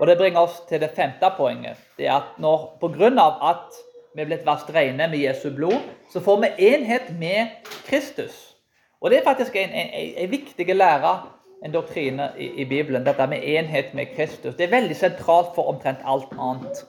Og 0.00 0.06
Det 0.06 0.16
bringer 0.16 0.40
oss 0.40 0.62
til 0.68 0.80
det 0.80 0.94
femte 0.96 1.28
poenget. 1.36 1.76
Det 1.96 2.06
er 2.06 2.16
at 2.16 2.38
når, 2.40 2.76
på 2.80 2.88
grunn 2.88 3.18
av 3.20 3.36
at 3.50 3.80
vi 4.14 4.22
er 4.22 4.26
blitt 4.26 4.46
vasket 4.46 4.74
rene 4.74 5.06
med 5.08 5.22
Jesu 5.22 5.50
blod, 5.54 5.78
så 6.12 6.20
får 6.20 6.40
vi 6.42 6.70
enhet 6.72 7.12
med 7.18 7.66
Kristus. 7.86 8.56
Og 9.00 9.10
Det 9.10 9.18
er 9.18 9.24
faktisk 9.24 9.56
en, 9.56 9.70
en, 9.70 9.90
en 10.16 10.30
viktig 10.30 10.74
lære 10.76 11.18
en 11.64 11.72
doktrine 11.72 12.30
i, 12.38 12.46
i, 12.62 12.64
Bibelen, 12.64 13.04
dette 13.04 13.26
med 13.26 13.44
enhet 13.44 13.94
med 13.94 14.06
Kristus. 14.16 14.54
Det 14.54 14.64
er 14.64 14.70
veldig 14.72 14.96
sentralt 14.96 15.54
for 15.54 15.68
omtrent 15.68 15.98
alt 16.04 16.32
annet. 16.38 16.84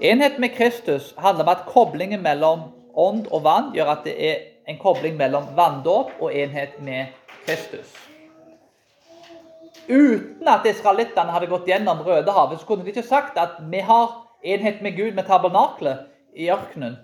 Enhet 0.00 0.38
med 0.38 0.48
Kristus 0.54 1.14
handler 1.18 1.44
om 1.44 1.48
at 1.48 1.64
koblingen 1.66 2.22
mellom 2.22 2.60
ånd 2.94 3.26
og 3.30 3.44
vann 3.44 3.72
gjør 3.74 3.92
at 3.96 4.04
det 4.04 4.14
er 4.30 4.36
en 4.68 4.78
kobling 4.78 5.16
mellom 5.16 5.48
vanndåp 5.56 6.12
og 6.20 6.34
enhet 6.34 6.78
med 6.82 7.06
Kristus. 7.46 7.94
Uten 9.88 10.48
at 10.48 10.66
israelittene 10.66 11.30
hadde 11.32 11.46
gått 11.50 11.68
gjennom 11.70 12.02
Rødehavet, 12.02 12.60
så 12.60 12.66
kunne 12.66 12.84
de 12.84 12.90
ikke 12.90 13.06
sagt 13.06 13.38
at 13.38 13.58
vi 13.70 13.82
har 13.86 14.25
enhet 14.54 14.82
med 14.82 14.96
Gud 14.96 15.14
med 15.14 15.26
tabernaklet 15.26 16.06
i 16.36 16.50
ørkenen. 16.52 16.96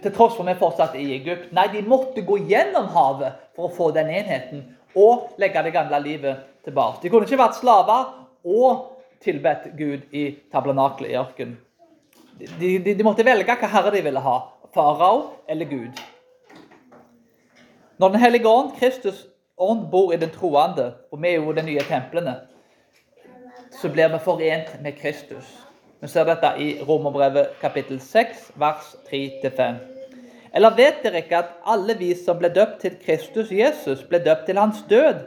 Til 0.00 0.14
tross 0.14 0.36
for 0.38 0.48
vi 0.48 0.54
fortsatt 0.56 0.96
i 0.96 1.10
Egypt. 1.18 1.50
Nei, 1.52 1.66
de 1.72 1.82
måtte 1.84 2.24
gå 2.24 2.38
gjennom 2.48 2.88
havet 2.94 3.36
for 3.56 3.68
å 3.68 3.74
få 3.74 3.90
den 3.96 4.08
enheten 4.08 4.64
og 4.96 5.34
legge 5.42 5.62
det 5.66 5.74
gamle 5.74 6.00
livet 6.00 6.46
tilbake. 6.64 7.02
De 7.02 7.12
kunne 7.12 7.28
ikke 7.28 7.40
vært 7.40 7.58
slaver 7.58 8.14
og 8.44 8.94
tilbedt 9.24 9.70
Gud 9.76 10.14
i 10.14 10.30
tabernaklet 10.52 11.12
i 11.12 11.18
ørkenen. 11.20 11.58
De, 12.34 12.48
de, 12.58 12.94
de, 12.94 13.04
måtte 13.06 13.26
velge 13.26 13.54
hva 13.60 13.70
herre 13.70 13.92
de 13.94 14.02
ville 14.02 14.22
ha. 14.24 14.38
Farao 14.74 15.20
eller 15.46 15.68
Gud. 15.70 16.00
Når 18.02 18.08
Den 18.10 18.20
hellige 18.20 18.48
ånd, 18.48 18.72
Kristus 18.78 19.26
ånd, 19.56 19.86
bor 19.90 20.10
i 20.12 20.18
den 20.18 20.32
troende, 20.34 20.94
og 21.12 21.22
vi 21.22 21.30
er 21.30 21.38
jo 21.38 21.52
de 21.54 21.62
nye 21.62 21.84
templene, 21.86 22.34
så 23.74 23.90
blir 23.90 24.10
vi 24.10 24.18
forent 24.22 24.74
med 24.82 24.98
Kristus. 24.98 25.46
Vi 26.04 26.08
ser 26.12 26.26
dette 26.28 26.50
i 26.60 26.66
Romerbrevet 26.84 27.54
kapittel 27.62 27.96
6, 27.96 28.50
vers 28.60 28.90
3-5. 29.08 29.78
Eller 30.52 30.74
vet 30.76 30.98
dere 31.00 31.22
ikke 31.22 31.38
at 31.38 31.54
alle 31.64 31.96
vi 31.96 32.10
som 32.18 32.36
ble 32.36 32.50
døpt 32.52 32.82
til 32.82 32.98
Kristus 33.00 33.48
Jesus, 33.48 34.02
ble 34.10 34.20
døpt 34.20 34.44
til 34.50 34.60
hans 34.60 34.82
død? 34.90 35.22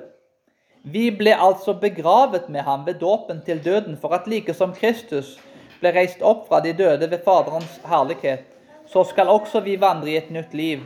Vi 0.86 1.08
ble 1.18 1.34
altså 1.34 1.74
begravet 1.82 2.46
med 2.54 2.62
ham 2.70 2.86
ved 2.86 3.02
dåpen 3.02 3.42
til 3.42 3.66
døden, 3.66 3.98
for 3.98 4.14
at 4.14 4.30
like 4.30 4.54
som 4.54 4.78
Kristus 4.78 5.40
ble 5.82 5.96
reist 5.98 6.22
opp 6.22 6.46
fra 6.46 6.62
de 6.62 6.78
døde 6.78 7.10
ved 7.10 7.26
Faderens 7.26 7.82
herlighet, 7.82 8.46
så 8.86 9.02
skal 9.04 9.34
også 9.34 9.66
vi 9.66 9.82
vandre 9.82 10.14
i 10.14 10.22
et 10.22 10.30
nytt 10.30 10.54
liv. 10.54 10.86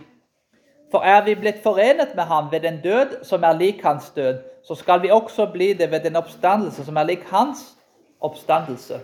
For 0.92 1.04
er 1.04 1.26
vi 1.28 1.36
blitt 1.36 1.60
forenet 1.68 2.16
med 2.16 2.32
ham 2.32 2.48
ved 2.52 2.64
en 2.64 2.80
død 2.80 3.26
som 3.28 3.44
er 3.44 3.60
lik 3.60 3.84
hans 3.84 4.08
død, 4.16 4.40
så 4.64 4.76
skal 4.76 5.04
vi 5.04 5.12
også 5.12 5.52
bli 5.52 5.74
det 5.74 5.92
ved 5.92 6.08
en 6.08 6.24
oppstandelse 6.24 6.88
som 6.88 6.96
er 6.96 7.12
lik 7.12 7.28
hans 7.28 7.74
oppstandelse. 8.22 9.04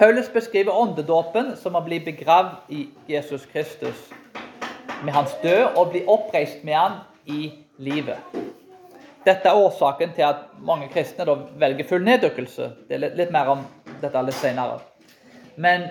Paulus 0.00 0.32
beskriver 0.32 0.72
åndedåpen 0.72 1.50
som 1.60 1.74
å 1.76 1.80
bli 1.84 1.98
begravd 2.00 2.70
i 2.72 2.86
Jesus 3.04 3.42
Kristus 3.52 4.06
med 5.04 5.12
hans 5.12 5.34
død 5.42 5.76
og 5.76 5.90
bli 5.92 6.00
oppreist 6.08 6.62
med 6.64 6.78
han 6.78 6.94
i 7.28 7.50
livet. 7.84 8.16
Dette 9.26 9.52
er 9.52 9.60
årsaken 9.60 10.14
til 10.16 10.24
at 10.24 10.46
mange 10.64 10.88
kristne 10.88 11.28
velger 11.60 11.90
full 11.92 12.08
neddykkelse. 12.08 12.70
Det 12.88 12.96
er 12.96 13.04
litt, 13.18 13.28
mer 13.28 13.52
om 13.52 13.66
dette 14.00 14.24
litt 14.24 14.40
senere. 14.40 14.80
Men 15.60 15.84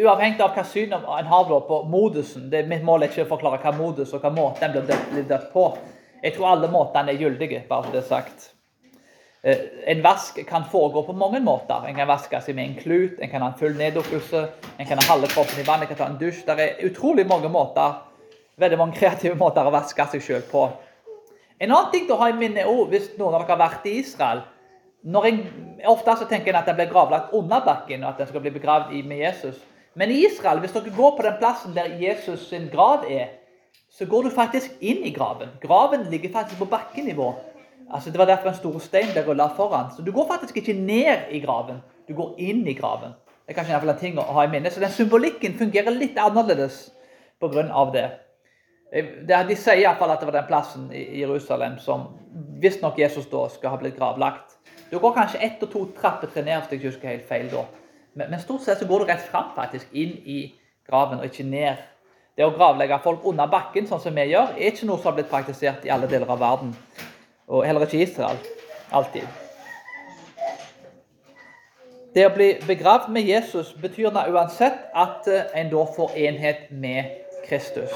uavhengig 0.00 0.40
av 0.40 0.56
hva 0.56 0.64
syn 0.64 0.96
en 0.96 1.32
har 1.34 1.56
på 1.68 1.84
modusen 1.84 2.48
det 2.48 2.62
er 2.62 2.70
Mitt 2.72 2.86
mål 2.88 3.04
er 3.04 3.12
ikke 3.12 3.26
å 3.28 3.32
forklare 3.34 3.60
hva 3.60 3.76
modus 3.76 4.16
og 4.16 4.24
hva 4.24 4.32
måte 4.32 4.64
en 4.64 4.72
blir 4.72 5.28
døpt, 5.28 5.52
på. 5.52 5.74
Jeg 6.24 6.32
tror 6.38 6.54
alle 6.54 6.72
måtene 6.72 7.12
er 7.12 7.20
gyldige, 7.20 7.66
bare 7.68 7.90
så 7.90 7.92
det 7.92 8.06
er 8.06 8.08
sagt. 8.08 8.54
Eh, 9.42 9.56
en 9.86 10.02
vask 10.02 10.38
kan 10.48 10.64
foregå 10.72 11.02
på 11.06 11.12
mange 11.12 11.40
måter. 11.40 11.86
En 11.86 11.94
kan 11.94 12.08
vaske 12.10 12.40
seg 12.42 12.56
med 12.58 12.64
en 12.64 12.76
klut, 12.80 13.20
en 13.20 13.30
kan 13.30 13.44
ha 13.44 13.52
en 13.52 13.58
full 13.60 13.76
neddukkelse, 13.78 14.44
en 14.78 14.86
kan 14.88 14.98
ha 14.98 15.06
halve 15.12 15.30
kroppen 15.30 15.62
i 15.62 15.66
vann, 15.66 15.82
en 15.82 15.90
kan 15.90 16.00
ta 16.00 16.10
en 16.10 16.18
dusj. 16.18 16.42
Det 16.46 16.58
er 16.58 16.84
utrolig 16.90 17.26
mange 17.26 17.50
måter, 17.52 18.00
veldig 18.58 18.78
mange 18.80 18.98
kreative 18.98 19.38
måter 19.38 19.66
å 19.66 19.74
vaske 19.74 20.08
seg 20.12 20.24
sjøl 20.24 20.44
på. 20.50 20.66
En 21.58 21.70
annen 21.70 21.90
ting 21.94 22.10
å 22.10 22.18
ha 22.18 22.30
i 22.30 22.36
minne 22.38 22.66
òg, 22.66 22.88
hvis 22.90 23.12
noen 23.18 23.34
av 23.34 23.44
dere 23.44 23.54
har 23.54 23.64
vært 23.66 23.86
i 23.90 23.98
Israel 24.02 24.46
når 25.02 25.26
jeg, 25.28 25.42
Ofte 25.86 26.16
så 26.18 26.26
tenker 26.26 26.50
en 26.50 26.58
at 26.58 26.66
den 26.66 26.74
blir 26.74 26.88
gravlagt 26.90 27.30
under 27.32 27.62
bakken, 27.62 28.02
og 28.02 28.10
at 28.10 28.20
en 28.20 28.26
skal 28.26 28.42
bli 28.42 28.50
begravd 28.50 28.90
med 29.06 29.20
Jesus. 29.22 29.60
Men 29.94 30.10
i 30.10 30.24
Israel, 30.26 30.58
hvis 30.58 30.74
dere 30.74 30.90
går 30.96 31.12
på 31.14 31.22
den 31.22 31.36
plassen 31.38 31.74
der 31.76 31.92
Jesus 32.00 32.48
sin 32.48 32.66
grav 32.72 33.06
er, 33.06 33.28
så 33.94 34.08
går 34.10 34.26
du 34.26 34.30
faktisk 34.34 34.74
inn 34.80 35.04
i 35.06 35.12
graven. 35.14 35.54
Graven 35.62 36.08
ligger 36.10 36.34
faktisk 36.34 36.58
på 36.58 36.68
bakkenivå. 36.74 37.30
Altså, 37.94 38.10
det 38.10 38.18
var 38.18 38.28
derfor 38.28 38.48
en 38.48 38.54
stor 38.54 38.78
stein 38.84 39.08
ble 39.14 39.24
rulla 39.24 39.48
foran. 39.56 39.90
Så 39.96 40.02
du 40.02 40.12
går 40.12 40.28
faktisk 40.28 40.56
ikke 40.56 40.76
ned 40.76 41.30
i 41.30 41.40
graven, 41.40 41.80
du 42.08 42.14
går 42.14 42.34
inn 42.38 42.66
i 42.68 42.76
graven. 42.76 43.14
Det 43.46 43.54
er 43.54 43.62
kanskje 43.62 43.90
en 43.90 43.98
ting 43.98 44.18
å 44.20 44.26
ha 44.36 44.44
i 44.44 44.50
minne. 44.52 44.70
Så 44.70 44.80
den 44.80 44.92
symbolikken 44.92 45.54
fungerer 45.56 45.90
litt 45.90 46.18
annerledes 46.20 46.90
pga. 47.40 47.84
det. 47.92 48.10
De 49.24 49.56
sier 49.56 49.80
iallfall 49.80 50.10
at 50.10 50.20
det 50.20 50.28
var 50.28 50.36
den 50.36 50.48
plassen 50.48 50.92
i 50.92 51.20
Jerusalem 51.20 51.78
som 51.78 52.08
visstnok 52.60 52.98
Jesus 52.98 53.26
da 53.30 53.48
skal 53.48 53.70
ha 53.70 53.80
blitt 53.80 53.96
gravlagt. 53.96 54.58
Du 54.90 54.98
går 54.98 55.14
kanskje 55.14 55.40
ett 55.40 55.62
og 55.62 55.72
to 55.72 55.86
trappetrinn 55.96 56.44
ned, 56.44 56.60
hvis 56.60 56.70
jeg 56.70 56.78
ikke 56.80 56.88
husker 56.88 57.08
helt 57.08 57.28
feil 57.28 57.50
da. 57.52 57.64
Men, 58.14 58.30
men, 58.30 58.40
stort 58.40 58.62
sett 58.64 58.78
så 58.78 58.86
går 58.88 59.04
du 59.04 59.12
rett 59.12 59.24
fram, 59.30 59.52
faktisk, 59.56 59.88
inn 59.92 60.16
i 60.24 60.54
graven, 60.88 61.20
og 61.20 61.24
ikke 61.24 61.44
ned. 61.44 61.76
Det 62.36 62.44
å 62.44 62.52
gravlegge 62.52 63.00
folk 63.04 63.24
under 63.28 63.48
bakken, 63.48 63.86
sånn 63.88 64.00
som 64.00 64.16
vi 64.16 64.28
gjør, 64.28 64.56
er 64.56 64.72
ikke 64.72 64.88
noe 64.88 65.00
som 65.00 65.10
har 65.10 65.18
blitt 65.20 65.32
praktisert 65.32 65.84
i 65.84 65.92
alle 65.92 66.08
deler 66.08 66.28
av 66.28 66.40
verden 66.40 66.74
og 67.48 67.64
heller 67.66 67.86
ikke 67.86 68.02
Israel. 68.02 68.38
Alltid. 68.92 69.26
Det 72.14 72.24
å 72.26 72.32
bli 72.34 72.48
begravd 72.66 73.10
med 73.12 73.28
Jesus 73.28 73.74
betyr 73.78 74.10
da 74.14 74.24
uansett 74.32 74.88
at 74.96 75.28
eh, 75.28 75.50
en 75.60 75.68
da 75.72 75.84
får 75.94 76.16
enhet 76.16 76.70
med 76.72 77.10
Kristus. 77.46 77.92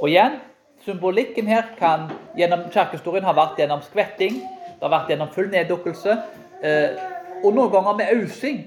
Og 0.00 0.10
igjen, 0.10 0.36
symbolikken 0.84 1.48
her 1.48 1.72
kan 1.78 2.10
gjennom 2.38 2.66
kirkehistorien 2.68 3.24
ha 3.24 3.32
vært 3.36 3.58
gjennom 3.58 3.82
skvetting, 3.86 4.36
det 4.38 4.84
har 4.84 4.92
vært 4.92 5.10
gjennom 5.14 5.32
full 5.32 5.48
neddukkelse, 5.52 6.18
eh, 6.62 7.00
og 7.42 7.56
noen 7.56 7.72
ganger 7.72 7.98
med 8.00 8.12
ausing. 8.12 8.62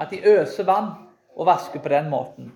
At 0.00 0.10
de 0.10 0.18
øser 0.26 0.66
vann 0.66 0.88
og 1.36 1.46
vasker 1.46 1.78
på 1.80 1.88
den 1.92 2.08
måten. 2.10 2.52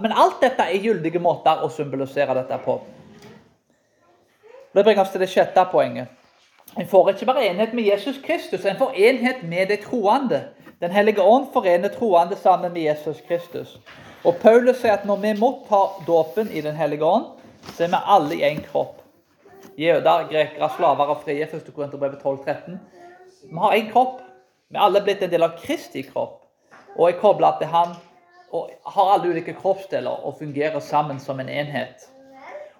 Men 0.00 0.14
alt 0.16 0.40
dette 0.42 0.64
er 0.64 0.80
gyldige 0.82 1.20
måter 1.22 1.60
å 1.62 1.68
symbolisere 1.70 2.34
dette 2.34 2.56
på. 2.64 2.78
Det 4.74 4.84
bringer 4.84 5.04
oss 5.04 5.12
til 5.12 5.22
det 5.22 5.28
sjette 5.30 5.64
poenget. 5.70 6.17
En 6.76 6.86
får 6.86 7.10
ikke 7.10 7.26
bare 7.26 7.46
enhet 7.46 7.72
med 7.74 7.84
Jesus 7.88 8.18
Kristus, 8.24 8.64
en 8.64 8.76
får 8.76 8.92
enhet 8.94 9.42
med 9.42 9.68
de 9.68 9.76
troende. 9.82 10.42
Den 10.80 10.90
hellige 10.90 11.22
ånd 11.22 11.48
forener 11.52 11.88
troende 11.88 12.36
sammen 12.36 12.72
med 12.72 12.82
Jesus 12.82 13.20
Kristus. 13.28 13.78
Og 14.24 14.36
Paulus 14.42 14.76
sier 14.82 14.98
at 14.98 15.06
når 15.06 15.16
vi 15.22 15.32
mottar 15.38 15.98
dåpen 16.06 16.50
i 16.52 16.60
Den 16.60 16.76
hellige 16.76 17.04
ånd, 17.04 17.24
så 17.74 17.84
er 17.84 17.88
vi 17.88 18.02
alle 18.06 18.34
i 18.34 18.44
én 18.46 18.62
kropp. 18.66 19.02
Jøder, 19.78 20.28
grekere, 20.30 20.70
slaver 20.76 21.06
og 21.14 21.22
frie. 21.24 21.46
1. 21.46 21.72
Korinterbrev 21.74 22.20
12, 22.22 22.38
13. 22.44 22.80
Vi 23.50 23.58
har 23.58 23.74
én 23.74 23.90
kropp. 23.92 24.20
Vi 24.70 24.76
er 24.76 24.84
alle 24.84 25.02
blitt 25.02 25.22
en 25.22 25.30
del 25.30 25.42
av 25.42 25.56
Kristi 25.62 26.02
kropp 26.02 26.44
og 26.98 27.08
er 27.08 27.18
kobla 27.20 27.54
til 27.58 27.70
Han 27.72 27.94
og 28.52 28.70
har 28.94 29.12
alle 29.14 29.30
ulike 29.30 29.54
kroppsdeler 29.54 30.24
og 30.26 30.38
fungerer 30.38 30.80
sammen 30.80 31.20
som 31.20 31.40
en 31.40 31.48
enhet. 31.48 32.08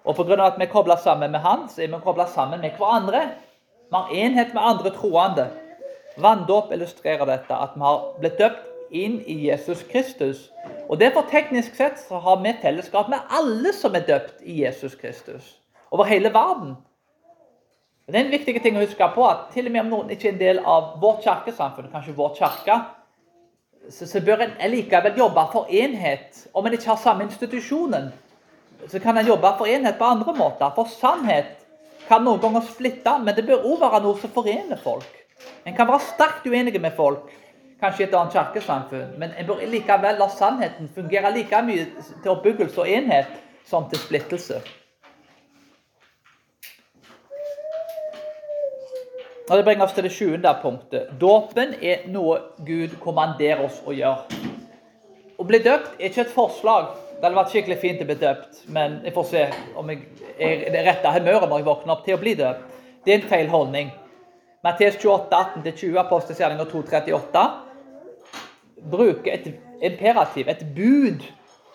Og 0.03 0.15
pga. 0.15 0.45
at 0.45 0.57
vi 0.57 0.65
er 0.65 0.71
kobla 0.71 0.97
sammen 0.97 1.31
med 1.31 1.39
Han, 1.39 1.69
så 1.69 1.81
er 1.83 1.87
vi 1.87 2.01
kobla 2.03 2.25
sammen 2.27 2.61
med 2.61 2.71
hverandre. 2.77 3.21
Vi 3.89 3.95
har 3.95 4.11
enhet 4.13 4.53
med 4.53 4.63
andre 4.63 4.89
troende. 4.93 5.47
Vanndåp 6.17 6.73
illustrerer 6.73 7.25
dette, 7.25 7.55
at 7.55 7.73
vi 7.75 7.81
har 7.81 8.03
blitt 8.19 8.37
døpt 8.37 8.93
inn 8.93 9.19
i 9.25 9.37
Jesus 9.47 9.81
Kristus. 9.89 10.49
Og 10.89 10.99
derfor 10.99 11.25
teknisk 11.31 11.75
sett 11.77 11.97
så 12.01 12.19
har 12.21 12.37
vi 12.43 12.53
fellesskap 12.61 13.09
med 13.09 13.25
alle 13.29 13.73
som 13.73 13.95
er 13.95 14.05
døpt 14.05 14.43
i 14.45 14.61
Jesus 14.63 14.95
Kristus. 14.95 15.55
Over 15.91 16.05
hele 16.05 16.33
verden. 16.33 16.75
Det 18.05 18.15
er 18.15 18.25
en 18.25 18.31
viktig 18.33 18.61
ting 18.61 18.77
å 18.77 18.81
huske 18.83 19.09
på 19.13 19.25
at 19.25 19.49
til 19.53 19.69
og 19.69 19.73
med 19.73 19.83
om 19.85 19.91
noen 19.93 20.13
ikke 20.13 20.31
er 20.31 20.33
en 20.33 20.41
del 20.41 20.61
av 20.65 20.95
vårt 21.01 21.21
kirkesamfunn, 21.25 21.91
kanskje 21.93 22.17
vår 22.17 22.33
kirke, 22.39 22.79
så, 23.89 24.05
så, 24.05 24.21
bør 24.21 24.43
en 24.45 24.57
likevel 24.69 25.17
jobbe 25.17 25.43
for 25.53 25.69
enhet. 25.69 26.43
Om 26.53 26.65
en 26.65 26.75
ikke 26.77 26.91
har 26.91 27.01
samme 27.01 27.25
institusjonen, 27.25 28.09
så 28.89 29.01
kan 29.01 29.17
en 29.17 29.29
jobbe 29.29 29.49
for 29.57 29.69
enhet 29.69 29.97
på 29.97 30.09
andre 30.09 30.33
måter. 30.37 30.73
For 30.75 30.89
sannhet 30.89 31.58
kan 32.09 32.25
noen 32.25 32.41
ganger 32.41 32.65
splitte, 32.65 33.13
men 33.21 33.35
det 33.37 33.45
bør 33.45 33.67
òg 33.69 33.83
være 33.83 34.01
noe 34.03 34.17
som 34.17 34.31
forener 34.33 34.81
folk. 34.81 35.09
En 35.65 35.75
kan 35.77 35.87
være 35.87 36.07
sterkt 36.07 36.47
uenige 36.49 36.81
med 36.81 36.95
folk, 36.97 37.29
kanskje 37.79 38.03
i 38.03 38.07
et 38.07 38.15
annet 38.17 38.33
kirkesamfunn, 38.33 39.13
men 39.21 39.35
en 39.37 39.47
bør 39.47 39.61
likevel 39.69 40.17
la 40.19 40.27
sannheten 40.33 40.89
fungere 40.95 41.31
like 41.35 41.61
mye 41.63 41.85
til 42.09 42.33
oppbyggelse 42.33 42.81
og 42.81 42.89
enhet 42.89 43.37
som 43.69 43.85
til 43.89 44.01
splittelse. 44.01 44.61
Og 49.49 49.57
Det 49.57 49.65
bringer 49.65 49.85
oss 49.85 49.93
til 49.97 50.05
det 50.05 50.11
sjuende 50.13 50.51
punktet. 50.61 51.07
Dåpen 51.21 51.73
er 51.81 52.03
noe 52.13 52.35
Gud 52.65 52.99
kommanderer 53.01 53.63
oss 53.65 53.79
å 53.85 53.95
gjøre. 53.97 54.41
Å 55.39 55.45
bli 55.47 55.61
døpt 55.65 55.95
er 55.97 56.11
ikke 56.11 56.25
et 56.27 56.35
forslag. 56.35 56.91
Det 57.15 57.25
hadde 57.25 57.39
vært 57.39 57.53
skikkelig 57.55 57.79
fint 57.81 58.03
å 58.03 58.09
bli 58.09 58.17
døpt, 58.19 58.59
men 58.69 58.99
jeg 59.03 59.15
får 59.15 59.25
se 59.31 59.41
om 59.79 59.89
jeg 59.89 60.18
det 60.39 60.83
rette 60.85 61.13
humøret 61.15 61.49
når 61.49 61.61
jeg 61.61 61.67
våkner 61.67 61.95
opp 61.95 62.05
til 62.05 62.15
å 62.17 62.21
bli 62.21 62.35
døpt. 62.39 62.77
Det 63.05 63.13
er 63.13 63.19
en 63.19 63.31
feil 63.31 63.49
holdning. 63.51 63.91
Matteus 64.63 64.97
28, 64.99 65.41
18-20, 65.63 65.97
Apostelgjerninger 66.01 66.67
238, 66.71 67.43
bruker 68.91 69.33
et 69.33 69.51
imperativ, 69.87 70.49
et 70.51 70.63
bud, 70.75 71.23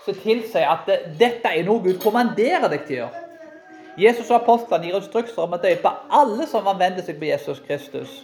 som 0.05 0.17
tilsier 0.21 0.69
at 0.69 0.91
dette 1.21 1.49
er 1.49 1.65
noe 1.65 1.81
Gud 1.85 2.01
kommanderer 2.03 2.69
deg 2.69 2.85
til 2.85 2.99
å 2.99 3.01
gjøre. 3.05 3.25
Jesus 3.97 4.31
og 4.33 4.41
apostlene 4.41 4.89
gir 4.89 4.99
instrukser 4.99 5.45
om 5.45 5.55
å 5.55 5.61
døpe 5.63 5.91
alle 6.19 6.49
som 6.51 6.67
anvender 6.67 7.05
seg 7.07 7.21
på 7.21 7.29
Jesus 7.29 7.61
Kristus. 7.63 8.17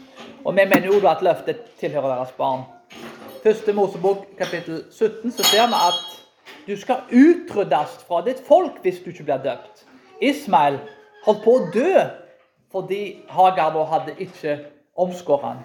Og 0.43 0.57
vi 0.57 0.65
mener 0.67 0.89
jo 0.91 0.99
at 1.09 1.23
løftet 1.23 1.63
tilhører 1.79 2.17
deres 2.17 2.35
barn. 2.37 2.65
Første 3.45 3.73
Mosebok 3.73 4.27
kapittel 4.39 4.83
17 4.91 5.31
så 5.37 5.47
ser 5.47 5.71
vi 5.71 5.79
at 5.79 6.01
du 6.67 6.75
skal 6.77 7.07
utryddes 7.09 8.01
fra 8.09 8.21
ditt 8.27 8.43
folk 8.47 8.83
hvis 8.83 8.99
du 9.05 9.13
ikke 9.13 9.29
blir 9.31 9.45
døpt. 9.47 9.80
Ismael 10.21 10.79
holdt 11.25 11.45
på 11.45 11.57
å 11.57 11.67
dø 11.75 12.07
fordi 12.71 13.03
Hagar 13.33 13.73
da 13.75 13.85
hadde 13.91 14.15
ikke 14.23 14.59
omskåret 15.01 15.47
han. 15.49 15.63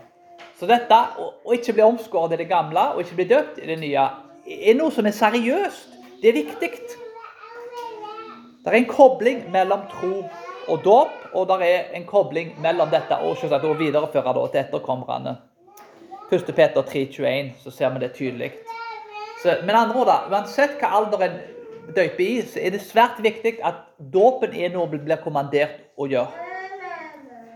Så 0.59 0.67
dette 0.69 0.97
å 1.19 1.53
ikke 1.53 1.75
bli 1.75 1.83
omskåret 1.85 2.33
i 2.33 2.39
det 2.41 2.49
gamle 2.49 2.87
og 2.93 3.03
ikke 3.03 3.19
bli 3.19 3.27
døpt 3.29 3.59
i 3.61 3.67
det 3.69 3.77
nye, 3.81 4.05
er 4.45 4.77
noe 4.77 4.93
som 4.93 5.05
er 5.05 5.15
seriøst. 5.15 5.91
Det 6.21 6.31
er 6.31 6.37
viktig. 6.39 6.71
Det 8.63 8.71
er 8.71 8.77
en 8.79 8.89
kobling 8.89 9.43
mellom 9.53 9.83
tro 9.91 10.23
og 10.71 10.79
dåp, 10.81 11.11
og 11.37 11.49
det 11.51 11.67
er 11.67 11.91
en 11.97 12.05
kobling 12.09 12.55
mellom 12.63 12.89
dette 12.89 13.19
og 13.21 13.37
å 13.37 13.73
videreføre 13.77 14.33
det 14.33 14.45
til 14.53 14.61
etterkommerne. 14.63 15.35
1. 16.31 16.47
Peter 16.55 16.81
3,21, 16.81 17.51
så 17.61 17.71
ser 17.71 17.93
vi 17.93 18.01
det 18.01 18.15
tydelig. 18.15 18.51
Men 19.61 19.75
andre 19.75 19.99
ord, 19.99 20.09
da, 20.09 20.17
uansett 20.31 20.79
hva 20.81 20.95
alder 20.97 21.27
en 21.27 21.35
døper 21.95 22.23
i, 22.25 22.41
så 22.47 22.59
er 22.61 22.73
det 22.75 22.81
svært 22.81 23.21
viktig 23.23 23.57
at 23.63 23.85
dåpen 24.13 24.53
er 24.55 24.73
noe 24.73 24.87
en 24.87 25.05
blir 25.05 25.21
kommandert 25.23 25.81
å 25.97 26.07
gjøre. 26.09 26.45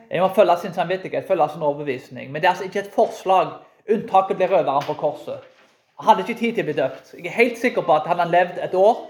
En 0.09 0.23
må 0.23 0.29
følge 0.33 0.57
sin 0.61 0.73
samvittighet, 0.73 1.27
følge 1.27 1.49
sin 1.53 1.63
overbevisning. 1.65 2.31
Men 2.31 2.41
det 2.41 2.49
er 2.49 2.55
altså 2.55 2.65
ikke 2.65 2.83
et 2.85 2.93
forslag. 2.93 3.59
Unntaket 3.89 4.37
blir 4.37 4.49
røveren 4.49 4.85
på 4.85 4.97
korset. 4.97 5.45
Han 5.99 6.07
hadde 6.09 6.25
ikke 6.25 6.39
tid 6.39 6.55
til 6.57 6.65
å 6.65 6.69
bli 6.69 6.77
døpt. 6.77 7.13
Jeg 7.17 7.27
er 7.29 7.37
helt 7.37 7.57
sikker 7.61 7.85
på 7.85 7.93
at 7.93 8.07
han 8.09 8.21
hadde 8.21 8.33
levd 8.33 8.61
et 8.63 8.77
år 8.77 9.05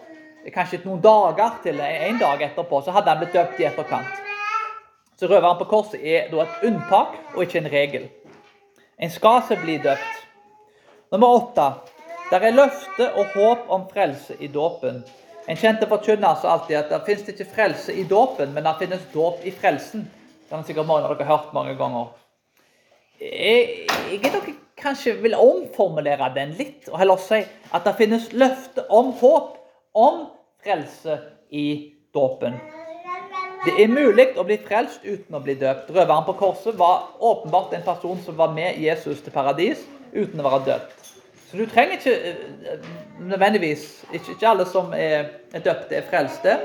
kanskje 0.53 0.79
noen 0.86 1.01
dager 1.03 1.60
til 1.63 1.79
en 1.84 2.19
dag 2.19 2.41
etterpå, 2.41 2.82
så 2.82 2.93
hadde 2.95 3.12
han 3.12 3.19
blitt 3.21 3.36
døpt 3.36 3.60
i 3.60 3.67
etterkant. 3.67 4.23
Så 5.19 5.27
røveren 5.27 5.60
på 5.60 5.67
korset 5.67 5.99
er 5.99 6.29
da 6.32 6.45
et 6.45 6.65
unntak 6.69 7.17
og 7.36 7.43
ikke 7.43 7.60
en 7.60 7.71
regel. 7.71 8.08
En 8.99 9.12
skal 9.12 9.41
seg 9.47 9.62
bli 9.63 9.77
døpt. 9.84 10.23
Nummer 11.12 11.36
åtte. 11.41 11.67
Der 12.30 12.44
er 12.46 12.54
løfte 12.54 13.08
og 13.18 13.32
håp 13.34 13.70
om 13.74 13.88
frelse 13.89 14.36
i 14.39 14.48
dåpen. 14.54 15.02
En 15.50 15.58
kjente 15.58 15.88
forkynner 15.89 16.38
sa 16.38 16.52
alltid 16.54 16.78
at 16.78 16.92
det 16.94 17.00
finnes 17.08 17.32
ikke 17.32 17.48
frelse 17.56 17.94
i 17.98 18.04
dåpen, 18.06 18.52
men 18.54 18.68
det 18.68 18.76
finnes 18.84 19.08
dåp 19.13 19.42
i 19.50 19.54
frelsen. 19.56 20.04
Det 20.46 20.54
har 20.54 20.65
sikkert 20.68 20.86
mange 20.86 21.10
av 21.10 21.15
dere 21.18 21.26
hørt 21.26 21.56
mange 21.58 21.74
ganger. 21.80 22.12
Jeg, 23.20 23.88
jeg 24.12 24.22
dere 24.28 24.54
kanskje 24.78 25.15
vil 25.24 25.34
omformulere 25.42 26.30
den 26.36 26.54
litt 26.60 26.86
og 26.92 27.00
heller 27.02 27.18
si 27.24 27.42
at 27.74 27.88
det 27.88 27.96
finnes 27.98 28.30
løfte 28.38 28.86
om 28.94 29.10
håp 29.24 29.58
om 29.98 30.28
frelse 30.62 31.18
i 31.50 31.65
dåpen. 32.13 32.62
Det 33.65 33.74
er 33.82 33.89
mulig 33.92 34.30
å 34.38 34.46
bli 34.46 34.60
frelst 34.70 35.02
uten 35.02 35.36
å 35.36 35.42
bli 35.44 35.58
døpt. 35.60 35.89
Røveren 35.89 36.30
på 36.30 36.38
korset 36.39 36.78
var 36.78 37.10
åpenbart 37.18 37.74
en 37.74 37.89
person 37.89 38.22
som 38.24 38.38
var 38.38 38.54
med 38.54 38.78
Jesus 38.78 39.26
til 39.26 39.34
paradis 39.34 39.82
uten 40.13 40.39
å 40.39 40.46
være 40.46 40.65
døpt. 40.70 40.99
Så 41.50 41.58
du 41.58 41.66
trenger 41.66 41.98
ikke 41.98 42.14
eh, 42.14 42.90
nødvendigvis 43.20 44.06
Ikke, 44.14 44.32
ikke 44.32 44.48
alle 44.48 44.66
som 44.70 44.94
er, 44.94 45.32
er 45.54 45.64
døpte, 45.66 45.96
er 45.96 46.06
frelste. 46.10 46.58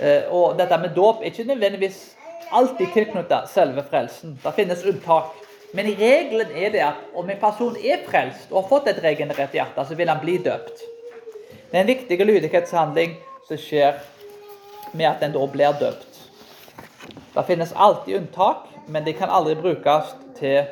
Eh, 0.00 0.26
og 0.30 0.58
dette 0.58 0.78
med 0.78 0.96
dåp 0.96 1.20
er 1.20 1.30
ikke 1.30 1.44
nødvendigvis 1.44 2.16
alltid 2.50 2.86
tilknyttet 2.94 3.50
selve 3.52 3.84
frelsen. 3.90 4.38
Det 4.42 4.54
finnes 4.56 4.84
unntak. 4.84 5.36
Men 5.74 5.86
i 5.86 5.94
regelen 5.94 6.50
er 6.56 6.70
det 6.74 6.80
at 6.82 7.02
om 7.14 7.30
en 7.30 7.38
person 7.38 7.76
er 7.78 8.02
frelst 8.06 8.50
og 8.50 8.62
har 8.62 8.68
fått 8.68 8.88
et 8.90 9.02
regenerert 9.04 9.54
hjerte, 9.54 9.84
så 9.86 9.94
vil 9.94 10.08
han 10.10 10.18
bli 10.22 10.38
døpt. 10.42 10.82
Det 11.70 11.78
er 11.78 11.84
en 11.84 11.92
viktig 11.92 12.18
lydighetshandling 12.26 13.14
som 13.46 13.60
skjer 13.60 14.00
med 14.92 15.06
at 15.06 15.22
en 15.22 15.36
da 15.36 15.44
blir 15.46 15.76
døpt. 15.78 16.18
Det 17.36 17.46
finnes 17.46 17.76
alltid 17.76 18.16
unntak, 18.16 18.66
men 18.86 19.06
de 19.06 19.14
kan 19.14 19.30
aldri 19.30 19.54
brukes 19.54 20.10
til 20.40 20.66